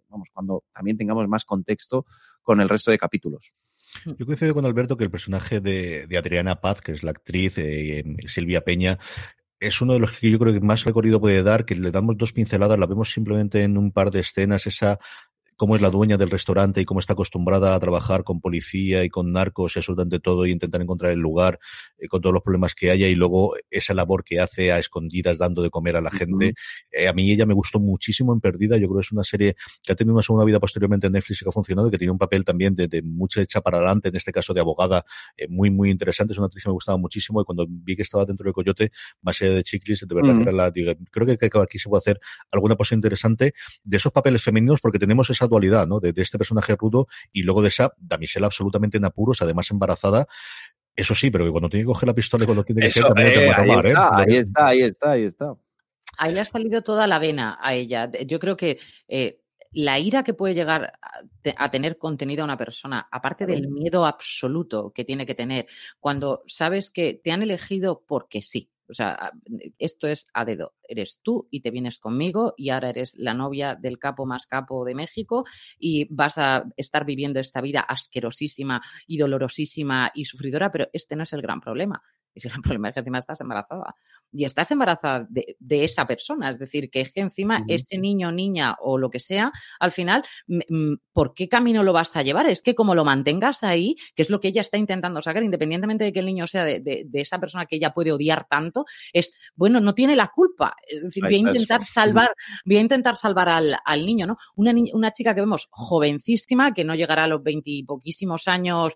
[0.08, 2.04] vamos, cuando también tengamos más contexto
[2.42, 3.52] con el resto de capítulos.
[4.18, 8.04] Yo coincido con Alberto que el personaje de, Adriana Paz, que es la actriz, eh,
[8.26, 8.98] Silvia Peña,
[9.60, 12.16] es uno de los que yo creo que más recorrido puede dar, que le damos
[12.16, 14.98] dos pinceladas, la vemos simplemente en un par de escenas, esa
[15.58, 19.10] cómo es la dueña del restaurante y cómo está acostumbrada a trabajar con policía y
[19.10, 21.58] con narcos y absolutamente todo y intentar encontrar el lugar
[21.98, 25.38] eh, con todos los problemas que haya y luego esa labor que hace a escondidas
[25.38, 26.54] dando de comer a la gente.
[26.90, 28.76] Eh, a mí ella me gustó muchísimo en Perdida.
[28.76, 31.42] Yo creo que es una serie que ha tenido una segunda vida posteriormente en Netflix
[31.42, 34.08] y que ha funcionado y que tiene un papel también de, mucha hecha para adelante,
[34.08, 35.04] en este caso de abogada,
[35.36, 36.32] eh, muy, muy interesante.
[36.32, 38.90] Es una actriz que me gustaba muchísimo y cuando vi que estaba dentro de Coyote,
[39.22, 42.00] más allá de Chiclis, de verdad que era la, creo que, que aquí se puede
[42.00, 46.00] hacer alguna cosa interesante de esos papeles femeninos porque tenemos esa dualidad, ¿no?
[46.00, 50.26] De, este personaje rudo y luego de esa damisela absolutamente en apuros, además embarazada.
[50.98, 53.04] Eso sí, pero que cuando tiene que coger la pistola y cuando tiene que ser,
[53.04, 53.94] también eh, ahí, está, ¿eh?
[54.26, 55.54] ahí está, ahí está, ahí está.
[56.18, 58.10] Ahí le ha salido toda la vena a ella.
[58.26, 60.98] Yo creo que eh, la ira que puede llegar
[61.56, 65.68] a, tener contenido a una persona, aparte del miedo absoluto que tiene que tener,
[66.00, 69.30] cuando sabes que te han elegido porque sí, o sea,
[69.78, 70.74] esto es a dedo.
[70.88, 74.84] Eres tú y te vienes conmigo y ahora eres la novia del capo más capo
[74.84, 75.44] de México
[75.78, 81.22] y vas a estar viviendo esta vida asquerosísima y dolorosísima y sufridora, pero este no
[81.22, 82.02] es el gran problema.
[82.34, 83.94] Es el gran problema es que encima estás embarazada
[84.30, 86.50] y estás embarazada de, esa persona.
[86.50, 90.22] Es decir, que es que encima ese niño, niña o lo que sea, al final,
[91.12, 92.46] ¿por qué camino lo vas a llevar?
[92.46, 96.04] Es que como lo mantengas ahí, que es lo que ella está intentando sacar, independientemente
[96.04, 99.80] de que el niño sea de, esa persona que ella puede odiar tanto, es, bueno,
[99.80, 100.76] no tiene la culpa.
[100.86, 102.30] Es decir, voy a intentar salvar,
[102.64, 104.36] voy a intentar salvar al, niño, ¿no?
[104.56, 108.94] Una, una chica que vemos jovencísima, que no llegará a los veintipoquísimos años,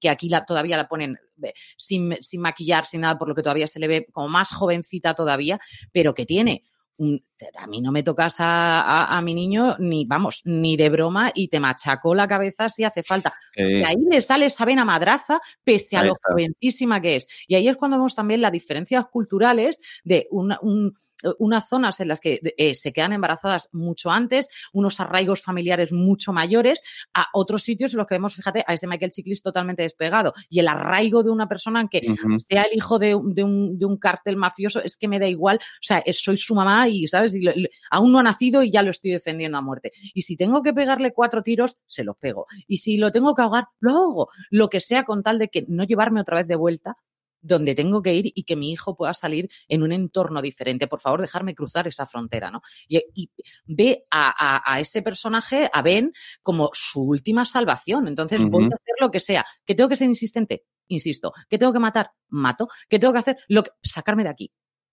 [0.00, 1.18] que aquí la, todavía la ponen
[1.76, 5.14] sin, sin maquillar, sin nada, por lo que todavía se le ve como más jovencita
[5.14, 5.60] todavía,
[5.92, 6.64] pero que tiene
[7.56, 11.60] a mí no me tocas a, mi niño ni, vamos, ni de broma y te
[11.60, 13.34] machaco la cabeza si hace falta.
[13.54, 17.28] Y ahí le sale esa vena madraza pese a lo jovencísima que es.
[17.46, 20.94] Y ahí es cuando vemos también las diferencias culturales de un
[21.38, 26.32] unas zonas en las que eh, se quedan embarazadas mucho antes, unos arraigos familiares mucho
[26.32, 26.82] mayores,
[27.14, 30.32] a otros sitios en los que vemos, fíjate, a ese Michael Chiklis totalmente despegado.
[30.48, 32.02] Y el arraigo de una persona en que
[32.36, 35.82] sea el hijo de, un, de, un, cartel mafioso, es que me da igual, o
[35.82, 37.31] sea, soy su mamá y, ¿sabes?
[37.90, 39.92] Aún no ha nacido y ya lo estoy defendiendo a muerte.
[40.14, 42.46] Y si tengo que pegarle cuatro tiros, se los pego.
[42.66, 44.28] Y si lo tengo que ahogar, lo hago.
[44.50, 46.96] Lo que sea con tal de que no llevarme otra vez de vuelta
[47.42, 50.86] donde tengo que ir y que mi hijo pueda salir en un entorno diferente.
[50.86, 52.62] Por favor, dejarme cruzar esa frontera, ¿no?
[52.88, 53.30] Y,
[53.66, 58.06] ve a, ese personaje, a Ben, como su última salvación.
[58.06, 59.44] Entonces, voy a hacer lo que sea.
[59.66, 60.64] ¿Que tengo que ser insistente?
[60.86, 61.32] Insisto.
[61.50, 62.12] ¿Que tengo que matar?
[62.28, 62.68] Mato.
[62.88, 63.38] ¿Que tengo que hacer?
[63.48, 64.52] Lo que, sacarme de aquí.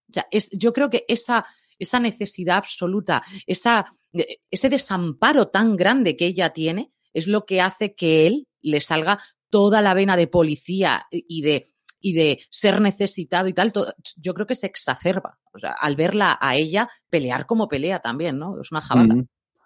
[0.09, 1.45] O sea, es, yo creo que esa,
[1.79, 7.61] esa necesidad absoluta, esa, eh, ese desamparo tan grande que ella tiene, es lo que
[7.61, 11.65] hace que él le salga toda la vena de policía y de
[12.01, 13.73] y de ser necesitado y tal,
[14.17, 15.37] yo creo que se exacerba.
[15.51, 18.59] O sea, al verla a ella pelear como pelea también, ¿no?
[18.61, 19.15] Es una jabata.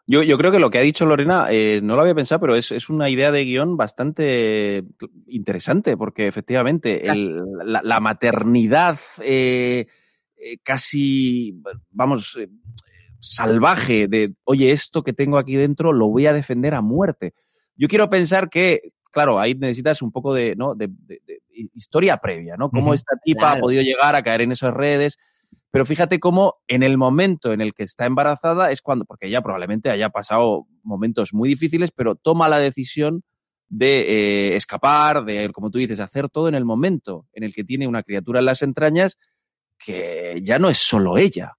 [0.06, 2.56] Yo, yo, creo que lo que ha dicho Lorena, eh, no lo había pensado, pero
[2.58, 4.84] es, es, una idea de guion bastante
[5.28, 7.02] interesante, porque efectivamente
[7.64, 9.88] la, maternidad eh,
[10.44, 12.38] eh, casi, vamos,
[13.20, 17.34] salvaje de, oye, esto que tengo aquí dentro lo voy a defender a muerte.
[17.76, 20.74] Yo quiero pensar que claro, ahí necesitas un poco de, ¿no?
[20.74, 20.90] de,
[21.76, 22.72] historia previa, ¿no?
[22.72, 25.20] Cómo esta tipa ha podido llegar a caer en esas redes.
[25.70, 29.42] Pero fíjate cómo en el momento en el que está embarazada es cuando, porque ella
[29.42, 33.24] probablemente haya pasado momentos muy difíciles, pero toma la decisión
[33.70, 37.64] de eh, escapar, de, como tú dices, hacer todo en el momento en el que
[37.64, 39.18] tiene una criatura en las entrañas
[39.84, 41.58] que ya no es solo ella.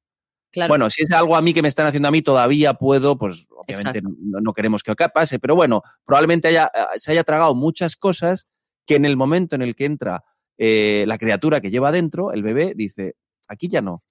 [0.68, 3.46] Bueno, si es algo a mí que me están haciendo a mí, todavía puedo, pues
[3.50, 8.46] obviamente no, queremos que pase, pero bueno, probablemente haya, eh, se haya tragado muchas cosas
[8.86, 10.22] que en el momento en el que entra
[10.56, 13.16] eh, la criatura que lleva adentro, el bebé, dice,
[13.48, 14.04] aquí ya no.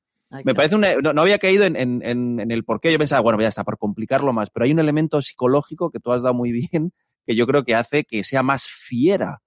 [0.44, 2.92] me parece una, no, había caído en, en, en, el por qué.
[2.92, 6.12] Yo pensaba, bueno, ya está, por complicarlo más, pero hay un elemento psicológico que tú
[6.12, 6.92] has dado muy bien,
[7.26, 9.42] que yo creo que hace que sea más fiera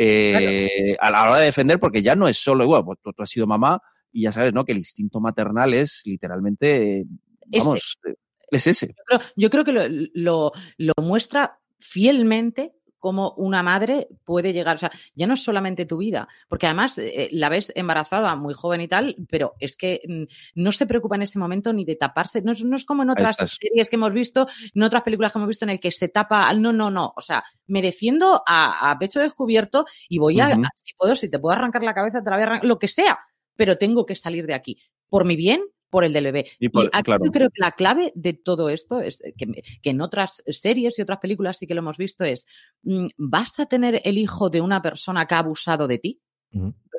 [0.00, 3.28] eh, a la hora de defender, porque ya no es solo, igual, pues, tú, has
[3.28, 4.64] sido mamá, y ya sabes, ¿no?
[4.64, 7.04] Que el instinto maternal es literalmente,
[7.46, 8.18] vamos, ese.
[8.50, 8.94] es ese.
[9.36, 15.26] Yo creo, que lo, lo, muestra fielmente cómo una madre puede llegar, o sea, ya
[15.26, 19.14] no es solamente tu vida, porque además eh, la ves embarazada, muy joven y tal,
[19.30, 20.24] pero es que mm,
[20.60, 23.88] no se preocupa en ese momento ni de taparse, no es, como en otras series
[23.88, 26.72] que hemos visto, en otras películas que hemos visto en el que se tapa, no,
[26.72, 31.28] no, no, o sea, me defiendo a, pecho descubierto y voy a, si puedo, si
[31.28, 33.16] te puedo arrancar la cabeza, te la voy a arrancar, lo que sea,
[33.58, 36.46] pero tengo que salir de aquí, por mi bien por el del bebé.
[36.58, 40.98] Y, aquí yo creo que la clave de todo esto es que, en otras series
[40.98, 42.46] y otras películas sí que lo hemos visto es,
[42.82, 46.20] mm, ¿vas a tener el hijo de una persona que ha abusado de ti?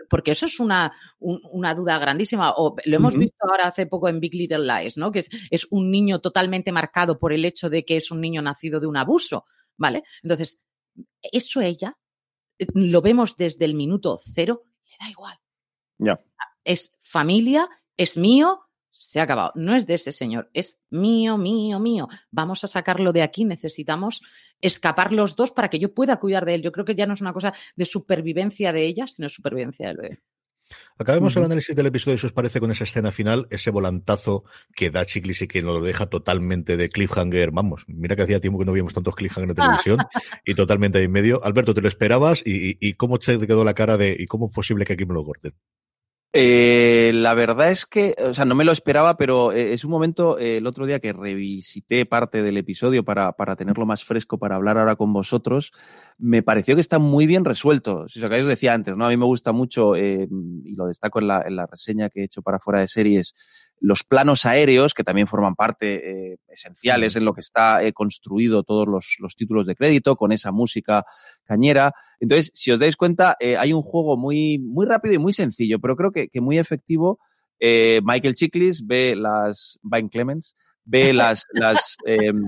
[0.10, 2.52] Porque eso es una, una, duda grandísima.
[2.58, 5.12] O lo hemos visto ahora hace poco en Big Little Lies, ¿no?
[5.12, 8.42] Que es, es, un niño totalmente marcado por el hecho de que es un niño
[8.42, 9.46] nacido de un abuso,
[9.78, 10.04] ¿vale?
[10.24, 10.62] Entonces,
[11.32, 11.98] eso ella
[12.60, 15.38] eh, lo vemos desde el minuto cero, le da igual.
[15.98, 16.20] Ya.
[16.70, 19.52] Es familia, es mío, se ha acabado.
[19.56, 22.08] No es de ese señor, es mío, mío, mío.
[22.30, 23.44] Vamos a sacarlo de aquí.
[23.44, 24.22] Necesitamos
[24.62, 26.62] escapar los dos para que yo pueda cuidar de él.
[26.62, 29.98] Yo creo que ya no es una cosa de supervivencia de ella, sino supervivencia del
[29.98, 30.20] bebé.
[31.00, 34.44] Acabemos el análisis del episodio, si os parece, con esa escena final, ese volantazo
[34.76, 37.50] que da Chiclis y que nos lo deja totalmente de cliffhanger.
[37.50, 39.98] Vamos, mira que hacía tiempo que no veíamos tantos cliffhanger en televisión
[40.46, 41.44] y totalmente ahí en medio.
[41.44, 42.44] Alberto, ¿te lo esperabas?
[42.46, 45.16] ¿Y, y cómo te quedó la cara de y cómo es posible que aquí me
[45.16, 45.56] lo corten?
[46.32, 49.90] Eh, la verdad es que, o sea, no me lo esperaba, pero eh, es un
[49.90, 54.38] momento, eh, el otro día que revisité parte del episodio para, para, tenerlo más fresco
[54.38, 55.72] para hablar ahora con vosotros,
[56.20, 58.08] me pareció que está muy bien resuelto.
[58.08, 59.08] Si os decía antes, ¿no?
[59.08, 60.28] A mí me gusta mucho, y
[60.76, 63.34] lo destaco en la, en la reseña que he hecho para fuera de series,
[63.82, 68.64] los planos aéreos, que también forman parte eh, esenciales en lo que está eh, construido
[68.64, 71.06] todos los, los, títulos de crédito, con esa música
[71.44, 71.94] cañera.
[72.20, 75.80] Entonces, si os dais cuenta, eh, hay un juego muy, muy rápido y muy sencillo,
[75.80, 77.20] pero creo que, que muy efectivo.
[77.62, 82.42] Michael Chiklis ve las, Vine Clemens, ve las, las, em,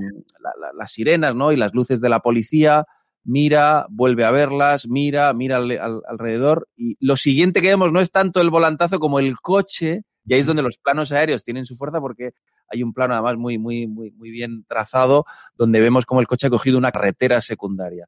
[0.77, 1.51] las sirenas, ¿no?
[1.51, 2.85] Y las luces de la policía,
[3.23, 6.67] mira, vuelve a verlas, mira, mira alrededor.
[6.75, 10.41] Y lo siguiente que vemos no es tanto el volantazo como el coche y ahí
[10.41, 12.31] es donde los planos aéreos tienen su fuerza porque
[12.67, 16.47] hay un plano además muy, muy, muy, muy bien trazado donde vemos cómo el coche
[16.47, 18.07] ha cogido una carretera secundaria.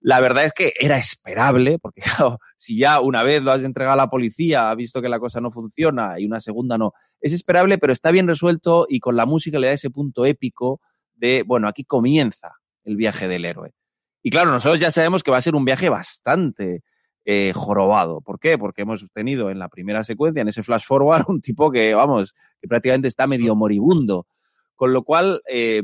[0.00, 2.02] La verdad es que era esperable, porque
[2.56, 5.40] si ya una vez lo has entregado a la policía, ha visto que la cosa
[5.40, 9.26] no funciona y una segunda no, es esperable, pero está bien resuelto y con la
[9.26, 10.80] música le da ese punto épico
[11.14, 13.74] de, bueno, aquí comienza el viaje del héroe.
[14.22, 16.82] Y claro, nosotros ya sabemos que va a ser un viaje bastante
[17.30, 18.22] eh, jorobado.
[18.22, 18.56] ¿Por qué?
[18.56, 22.34] Porque hemos tenido en la primera secuencia, en ese flash forward, un tipo que, vamos,
[22.58, 24.26] que prácticamente está medio moribundo.
[24.74, 25.82] Con lo cual, eh,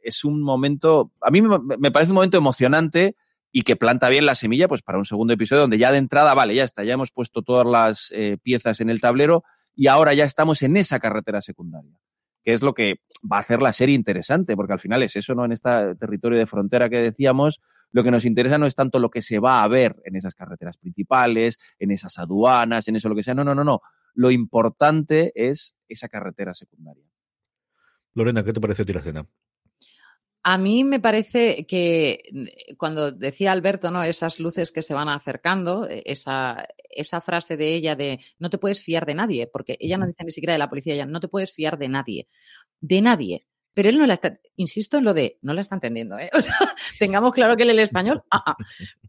[0.00, 3.16] es un momento, a mí me parece un momento emocionante
[3.50, 6.32] y que planta bien la semilla pues para un segundo episodio donde ya de entrada,
[6.32, 9.42] vale, ya está, ya hemos puesto todas las eh, piezas en el tablero
[9.74, 11.98] y ahora ya estamos en esa carretera secundaria,
[12.44, 15.34] que es lo que va a hacer la serie interesante, porque al final es eso,
[15.34, 15.44] ¿no?
[15.44, 17.60] En este territorio de frontera que decíamos,
[17.92, 20.34] lo que nos interesa no es tanto lo que se va a ver en esas
[20.34, 23.34] carreteras principales, en esas aduanas, en eso lo que sea.
[23.34, 23.82] No, no, no, no.
[24.14, 27.04] Lo importante es esa carretera secundaria.
[28.14, 29.26] Lorena, ¿qué te parece a la cena?
[30.44, 34.02] A mí me parece que mm, cuando decía Alberto, ¿no?
[34.02, 38.58] Esas luces que se van acercando, e, esa, esa frase de ella de no te
[38.58, 41.20] puedes fiar de nadie, porque ella no dice ni siquiera de la policía, ella no
[41.20, 42.28] te puedes fiar de nadie.
[42.80, 43.46] De nadie.
[43.74, 46.30] Pero él no la está, insisto en lo de, no la está entendiendo, ¿eh?
[46.98, 48.56] tengamos claro que él el español, ah, ah.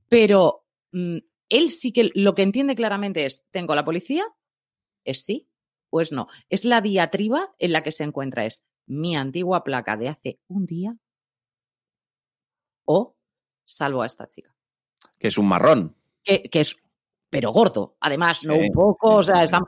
[0.07, 1.17] pero mm,
[1.49, 4.23] él sí que lo que entiende claramente es, tengo la policía,
[5.03, 5.49] es sí
[5.89, 6.27] o es no.
[6.49, 10.65] Es la diatriba en la que se encuentra, es mi antigua placa de hace un
[10.65, 10.97] día
[12.85, 13.15] o
[13.65, 14.55] salvo a esta chica.
[15.19, 15.95] Que es un marrón.
[16.23, 16.77] Que, que es
[17.33, 17.97] pero gordo.
[17.99, 19.67] Además, no un poco, o sea, estamos,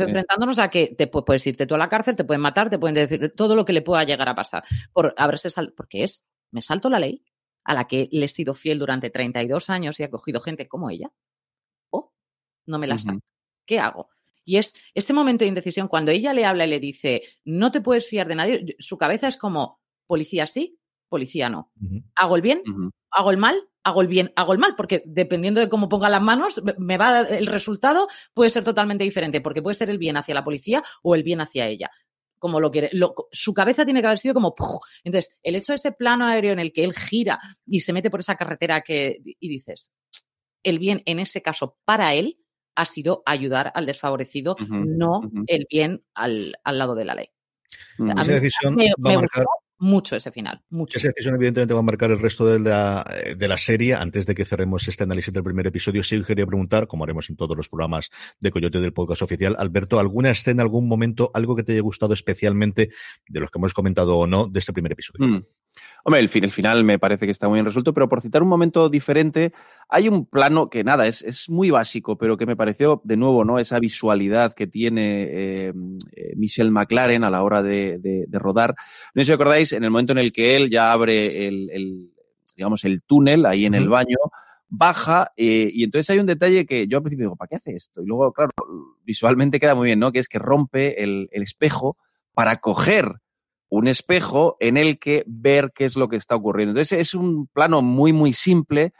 [0.00, 2.94] enfrentándonos a que te puedes irte tú a la cárcel, te pueden matar, te pueden
[2.94, 4.64] decir todo lo que le pueda llegar a pasar.
[4.92, 7.24] Por haberse sal porque es, me salto la ley
[7.64, 10.90] a la que le he sido fiel durante 32 años y ha cogido gente como
[10.90, 11.10] ella.
[11.88, 12.12] O
[12.66, 13.24] no me la salto.
[13.64, 14.10] ¿Qué hago?
[14.44, 17.80] Y es ese momento de indecisión, cuando ella le habla y le dice, no te
[17.80, 21.72] puedes fiar de nadie, su cabeza es como, policía sí, policía no.
[22.14, 22.62] ¿Hago el bien?
[23.10, 23.56] ¿Hago el mal?
[23.86, 27.20] Hago el bien, hago el mal, porque dependiendo de cómo ponga las manos, me va
[27.20, 31.14] el resultado puede ser totalmente diferente, porque puede ser el bien hacia la policía o
[31.14, 31.90] el bien hacia ella.
[32.38, 32.90] Como lo quiere.
[33.30, 34.54] su cabeza tiene que haber sido como.
[35.04, 38.10] Entonces, el hecho de ese plano aéreo en el que él gira y se mete
[38.10, 39.18] por esa carretera que.
[39.24, 39.94] y dices,
[40.64, 42.40] el bien en ese caso para él
[42.74, 47.30] ha sido ayudar al desfavorecido, no el bien al, lado de la ley.
[47.98, 49.46] Esa decisión va a marcar
[49.78, 50.62] mucho ese final.
[50.70, 50.98] Mucho.
[50.98, 53.04] Esa decisión, evidentemente, va a marcar el resto de la,
[53.36, 53.94] de la serie.
[53.94, 57.36] Antes de que cerremos este análisis del primer episodio, sí quería preguntar, como haremos en
[57.36, 58.10] todos los programas
[58.40, 62.14] de Coyote del podcast oficial, Alberto, ¿alguna escena, algún momento, algo que te haya gustado
[62.14, 62.90] especialmente,
[63.28, 65.26] de los que hemos comentado o no, de este primer episodio?
[65.26, 65.44] Mm.
[66.04, 68.48] Hombre, el, el, final me parece que está muy bien resuelto, pero por citar un
[68.48, 69.52] momento diferente,
[69.88, 73.44] hay un plano que nada, es, es muy básico, pero que me pareció de nuevo,
[73.44, 73.58] ¿no?
[73.58, 75.72] Esa visualidad que tiene eh,
[76.16, 78.74] eh Michelle McLaren a la hora de, de, de, rodar.
[79.14, 82.10] No sé si acordáis, en el momento en el que él ya abre el, el
[82.56, 84.16] digamos, el túnel ahí en el baño,
[84.68, 87.72] baja eh, y entonces hay un detalle que yo al principio digo, ¿para qué hace
[87.72, 88.02] esto?
[88.02, 88.50] Y luego, claro,
[89.04, 90.12] visualmente queda muy bien, ¿no?
[90.12, 91.96] Que es que rompe el, el espejo
[92.34, 93.20] para coger
[93.68, 96.70] un espejo en el que ver qué es lo que está ocurriendo.
[96.72, 98.92] Entonces es un plano muy, muy simple,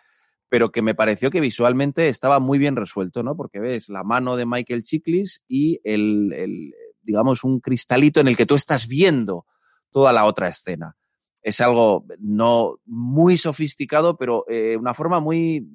[0.49, 3.37] pero que me pareció que visualmente estaba muy bien resuelto, ¿no?
[3.37, 8.37] Porque ves la mano de Michael Chiklis y el, el, digamos, un cristalito en el
[8.37, 9.47] que tú estás viendo
[9.91, 10.97] toda la otra escena.
[11.43, 15.67] Es algo no muy sofisticado, pero eh, una forma muy,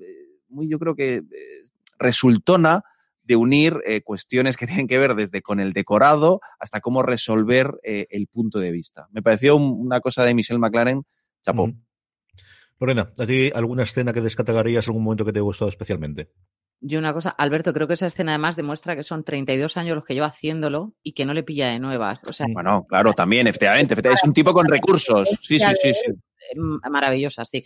[0.50, 1.24] muy, yo creo que eh,
[1.98, 2.84] resultona
[3.32, 7.80] de unir eh, cuestiones que tienen que ver desde con el decorado hasta cómo resolver
[7.82, 9.08] eh, el punto de vista.
[9.12, 11.04] Me pareció un, una cosa de Michelle McLaren,
[11.42, 11.68] chapó.
[11.68, 11.82] Mm.
[12.78, 16.32] Lorena, ¿a ti alguna escena que descatagarías, algún momento que te ha gustado especialmente?
[16.82, 20.04] Yo una cosa, Alberto, creo que esa escena además demuestra que son 32 años los
[20.04, 22.20] que lleva haciéndolo y que no le pilla de nuevas.
[22.28, 25.30] O sea, bueno, claro, también, efectivamente, es un tipo con recursos.
[25.42, 26.12] Sí, sí, sí, sí.
[26.90, 27.64] Maravillosa, sí.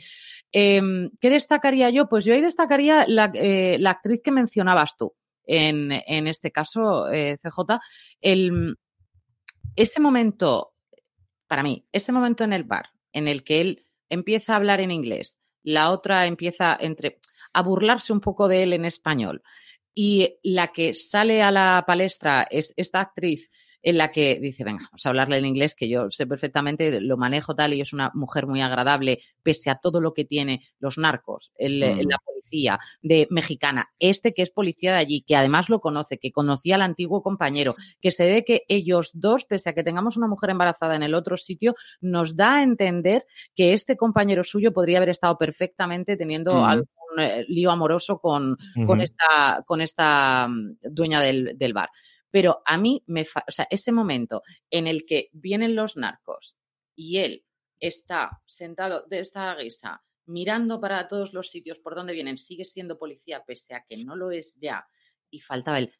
[0.51, 2.09] Eh, ¿Qué destacaría yo?
[2.09, 5.91] Pues yo ahí destacaría la, eh, la actriz que mencionabas tú en,
[6.27, 7.79] este caso, eh, CJ,
[9.75, 10.73] ese momento,
[11.47, 14.91] para mí, ese momento en el bar, en el que él empieza a hablar en
[14.91, 16.77] inglés, la otra empieza
[17.53, 19.43] a burlarse un poco de él en español,
[19.93, 23.49] y la que sale a la palestra es esta actriz
[23.85, 27.17] en la que dice, venga, vamos a hablarle en inglés, que yo sé perfectamente, lo
[27.17, 30.97] manejo tal y es una mujer muy agradable, pese a todo lo que tiene los
[30.97, 32.09] narcos, el, mm.
[32.09, 36.31] la policía de mexicana, este que es policía de allí, que además lo conoce, que
[36.31, 40.27] conocía al antiguo compañero, que se ve que ellos dos, pese a que tengamos una
[40.27, 44.97] mujer embarazada en el otro sitio, nos da a entender que este compañero suyo podría
[44.97, 46.63] haber estado perfectamente teniendo mm.
[46.63, 46.87] algún
[47.19, 48.87] eh, lío amoroso con, uh -huh.
[48.87, 51.89] con, esta, con esta mm, dueña del, del bar
[52.35, 56.57] pero a mí me, o sea, ese momento en el que vienen los narcos
[56.93, 57.45] y él
[57.79, 62.97] está sentado de esta guisa mirando para todos los sitios por donde vienen, sigue siendo
[62.97, 64.85] policía pese a que no lo es ya
[65.29, 65.93] y faltaba el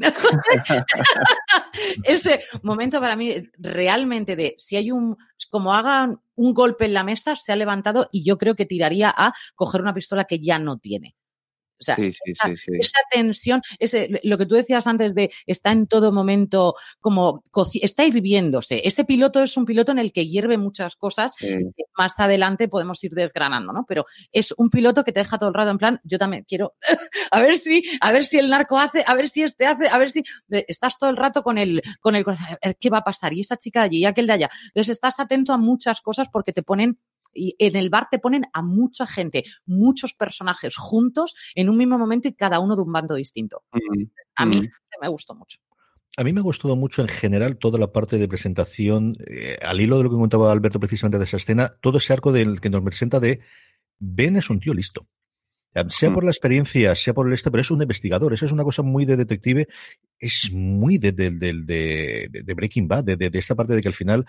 [2.04, 5.16] ese momento para mí realmente de si hay un
[5.50, 9.12] como hagan un golpe en la mesa se ha levantado y yo creo que tiraría
[9.12, 11.16] a coger una pistola que ya no tiene
[11.84, 15.72] sea, sí, sí, esa, sí, esa, tensión, ese, lo que tú decías antes de está
[15.72, 17.42] en todo momento como
[17.80, 18.80] está hirviéndose.
[18.84, 21.34] Ese piloto es un piloto en el que hierve muchas cosas.
[21.96, 23.84] Más adelante podemos ir desgranando, ¿no?
[23.86, 26.74] Pero es un piloto que te deja todo el rato en plan, yo también quiero
[27.30, 29.98] a ver si, a ver si el narco hace, a ver si este hace, a
[29.98, 32.46] ver si estás todo el rato con el, con el corazón,
[32.80, 33.32] ¿qué va a pasar?
[33.32, 34.50] Y esa chica de allí y aquel de allá.
[34.66, 36.98] Entonces estás atento a muchas cosas porque te ponen
[37.34, 41.98] y en el bar te ponen a mucha gente, muchos personajes juntos en un mismo
[41.98, 43.64] momento y cada uno de un bando distinto.
[43.72, 44.04] Mm.
[44.36, 44.68] A mí mm.
[45.02, 45.58] me gustó mucho.
[46.16, 49.80] A mí me ha gustado mucho en general toda la parte de presentación, eh, al
[49.80, 52.70] hilo de lo que contaba Alberto precisamente de esa escena, todo ese arco del que
[52.70, 53.40] nos presenta de
[53.98, 55.08] Ben es un tío listo.
[55.88, 58.32] Sea por la experiencia, sea por el este, pero es un investigador.
[58.32, 59.66] Eso es una cosa muy de detective.
[60.20, 64.24] Es muy de, de, de, de Breaking Bad, de, esta parte de que al final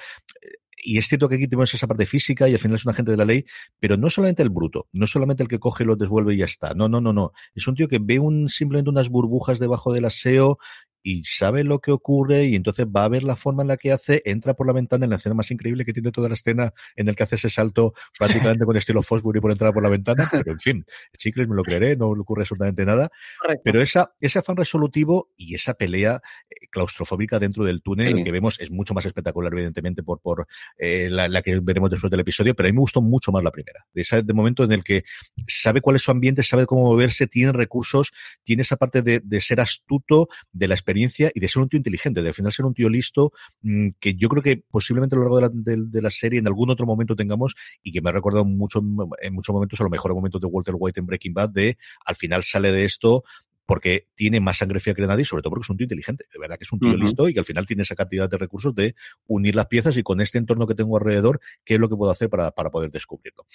[0.85, 3.11] y es cierto que aquí tenemos esa parte física y al final es un agente
[3.11, 3.45] de la ley,
[3.79, 6.73] pero no solamente el bruto, no solamente el que coge, lo devuelve y ya está.
[6.73, 7.31] No, no, no, no.
[7.55, 10.59] Es un tío que ve un, simplemente unas burbujas debajo del aseo
[11.05, 13.91] y sabe lo que ocurre y entonces va a ver la forma en la que
[13.91, 16.73] hace, entra por la ventana en la escena más increíble que tiene toda la escena
[16.95, 20.27] en el que hace ese salto prácticamente con estilo Fosbury por entrar por la ventana,
[20.31, 20.85] pero en fin,
[21.15, 23.11] chicles me lo creeré, no le ocurre absolutamente nada.
[23.39, 23.61] Correcto.
[23.63, 28.23] Pero esa, ese afán resolutivo y esa pelea eh, claustrofóbica dentro del túnel, sí.
[28.23, 30.47] que vemos es mucho más espectacular, evidentemente, por, por
[30.79, 33.43] eh, la, la, que veremos después del episodio, pero a mí me gustó mucho más
[33.43, 33.85] la primera.
[33.93, 35.03] De ese de momento en el que
[35.47, 39.39] sabe cuál es su ambiente, sabe cómo moverse, tiene recursos, tiene esa parte de, de
[39.39, 42.65] ser astuto, de la experiencia y de ser un tío inteligente, de al final ser
[42.65, 43.31] un tío listo,
[43.61, 46.39] mmm, que yo creo que posiblemente a lo largo de la, de, de la, serie
[46.39, 48.79] en algún otro momento tengamos y que me ha recordado mucho
[49.21, 52.15] en muchos momentos a lo mejor momentos de Walter White en Breaking Bad de al
[52.15, 53.23] final sale de esto
[53.65, 56.25] porque tiene más sangre fría que nadie y sobre todo porque es un tío inteligente,
[56.31, 57.01] de verdad que es un tío uh -huh.
[57.01, 58.95] listo y que al final tiene esa cantidad de recursos de
[59.27, 62.11] unir las piezas y con este entorno que tengo alrededor, qué es lo que puedo
[62.11, 63.45] hacer para, para poder descubrirlo.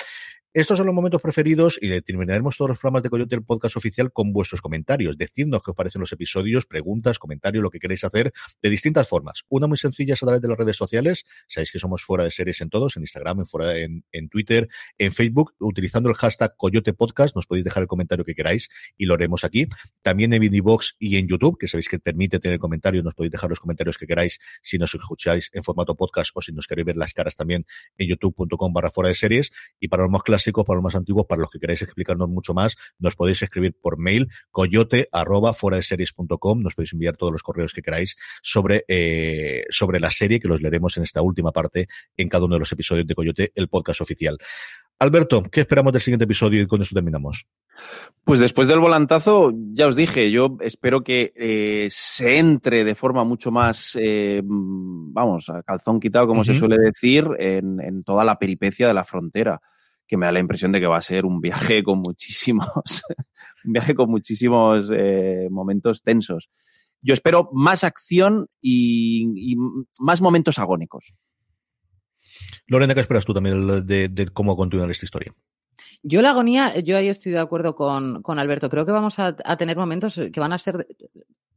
[0.53, 4.13] Estos son los momentos preferidos y terminaremos todos los programas de Coyote, el podcast oficial,
[4.13, 5.17] con vuestros comentarios.
[5.17, 9.45] Decidnos qué os parecen los episodios, preguntas, comentarios, lo que queréis hacer de distintas formas.
[9.49, 11.25] Una muy sencilla es a través de las redes sociales.
[11.47, 14.69] Sabéis que somos fuera de series en todos, en Instagram, en, fuera, en, en Twitter,
[14.99, 17.37] en Facebook, utilizando el hashtag Coyote Podcast.
[17.37, 19.69] Nos podéis dejar el comentario que queráis y lo haremos aquí.
[20.03, 23.51] También en Vidivox y en YouTube, que sabéis que permite tener comentarios, nos podéis dejar
[23.51, 26.97] los comentarios que queráis si nos escucháis en formato podcast o si nos queréis ver
[26.97, 27.67] las caras también
[27.99, 29.51] en youtube.com barra fuera de series.
[29.79, 32.55] Y para los más clásicos, para los más antiguos, para los que queráis explicarnos mucho
[32.55, 37.33] más, nos podéis escribir por mail coyote arroba fuera de series.com, nos podéis enviar todos
[37.33, 41.53] los correos que queráis sobre, eh, sobre la serie que los leeremos en esta última
[41.53, 44.39] parte en cada uno de los episodios de Coyote, el podcast oficial.
[45.01, 47.47] Alberto, ¿qué esperamos del siguiente episodio y con esto terminamos?
[48.23, 53.25] Pues después del volantazo, ya os dije, yo espero que eh, se entre de forma
[53.25, 58.89] mucho más, eh, vamos, a calzón quitado, como se suele decir, en, toda la peripecia
[58.89, 59.63] de la frontera,
[60.07, 62.69] que me da la impresión de que va a ser un viaje con muchísimos,
[63.65, 66.51] un viaje con muchísimos eh, momentos tensos.
[67.01, 69.57] Yo espero más acción y
[69.99, 71.15] más momentos agónicos.
[72.67, 75.35] Lorena, ¿qué esperas tú también de, cómo continuar esta historia?
[76.03, 78.71] Yo la agonía, yo ahí estoy de acuerdo con, Alberto.
[78.71, 80.87] Creo que vamos a, tener momentos que van a ser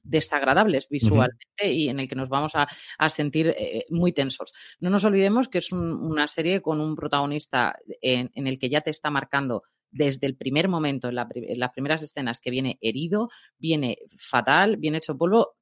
[0.03, 2.67] desagradables visualmente y en el que nos vamos a,
[3.09, 4.53] sentir eh, muy tensos.
[4.79, 8.91] No nos olvidemos que es una serie con un protagonista en, el que ya te
[8.91, 13.29] está marcando desde el primer momento, en, en, las primeras escenas, que viene herido,
[13.59, 15.55] viene fatal, viene hecho polvo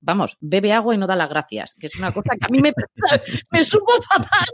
[0.00, 2.60] vamos, bebe agua y no da las gracias, que es una cosa que a mí
[2.60, 2.72] me,
[3.50, 4.46] me supo fatal,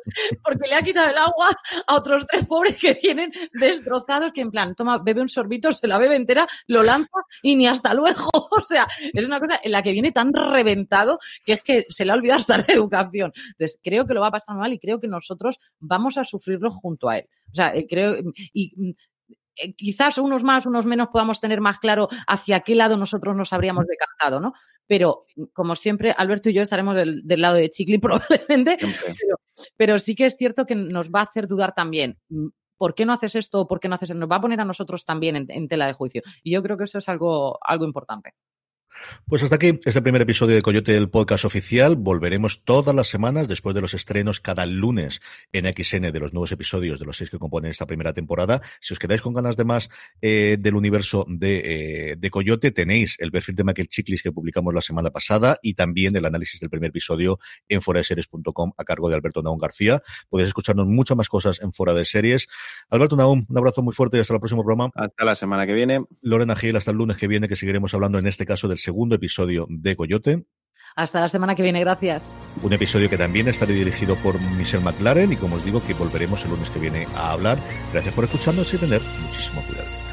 [0.43, 1.51] porque le ha quitado el agua
[1.87, 5.87] a otros tres pobres que vienen destrozados, que en plan, toma, bebe un sorbito, se
[5.87, 7.09] la bebe entera, lo lanza
[7.43, 8.31] y ni hasta luego.
[8.57, 12.05] O sea, es una cosa en la que viene tan reventado que es que se
[12.05, 13.33] le ha olvidado hasta la educación.
[13.35, 16.71] Entonces, creo que lo va a pasar mal y creo que nosotros vamos a sufrirlo
[16.71, 17.29] junto a él.
[17.51, 18.17] O sea, eh, creo,
[18.53, 18.97] y
[19.57, 23.53] eh, quizás unos más, unos menos podamos tener más claro hacia qué lado nosotros nos
[23.53, 24.53] habríamos decantado, ¿no?
[24.87, 28.77] Pero, como siempre, Alberto y yo estaremos del, lado de Chicli probablemente,
[29.77, 32.19] pero, sí que es cierto que nos va a hacer dudar también.
[32.29, 34.19] Mm, ¿Por qué no haces esto por qué no haces esto?
[34.19, 36.23] Nos va a poner a nosotros también en, en tela de juicio.
[36.43, 38.35] Y yo creo que eso es algo, algo importante.
[39.27, 41.97] Pues hasta aquí este primer episodio de Coyote del podcast oficial.
[41.97, 45.21] Volveremos todas las semanas después de los estrenos cada lunes
[45.53, 48.63] en XN de los nuevos episodios de los seis que componen esta primera temporada.
[48.81, 49.89] Si os quedáis con ganas de más
[50.21, 54.81] eh, del universo de, eh, Coyote, tenéis el perfil de Michael Chiklis que publicamos la
[54.81, 57.39] semana pasada y también el análisis del primer episodio
[57.69, 60.03] en foradeseries.com a cargo de Alberto Naum García.
[60.29, 62.49] Podéis escucharnos muchas más cosas en Fora de Series.
[62.91, 64.91] Alberto Naum, un abrazo muy fuerte y hasta el próximo programa.
[64.95, 66.05] Hasta la semana que viene.
[66.23, 69.17] Lorena Gil, hasta el lunes que viene que seguiremos hablando en este caso del segundo
[69.17, 70.45] episodio de Coyote.
[70.95, 72.23] Hasta la semana que viene, gracias.
[72.63, 76.45] Un episodio que también estará dirigido por Michelle McLaren y como os digo que volveremos
[76.45, 77.59] el lunes que viene a hablar.
[77.93, 80.04] Gracias por escucharnos y tener muchísimo cuidado.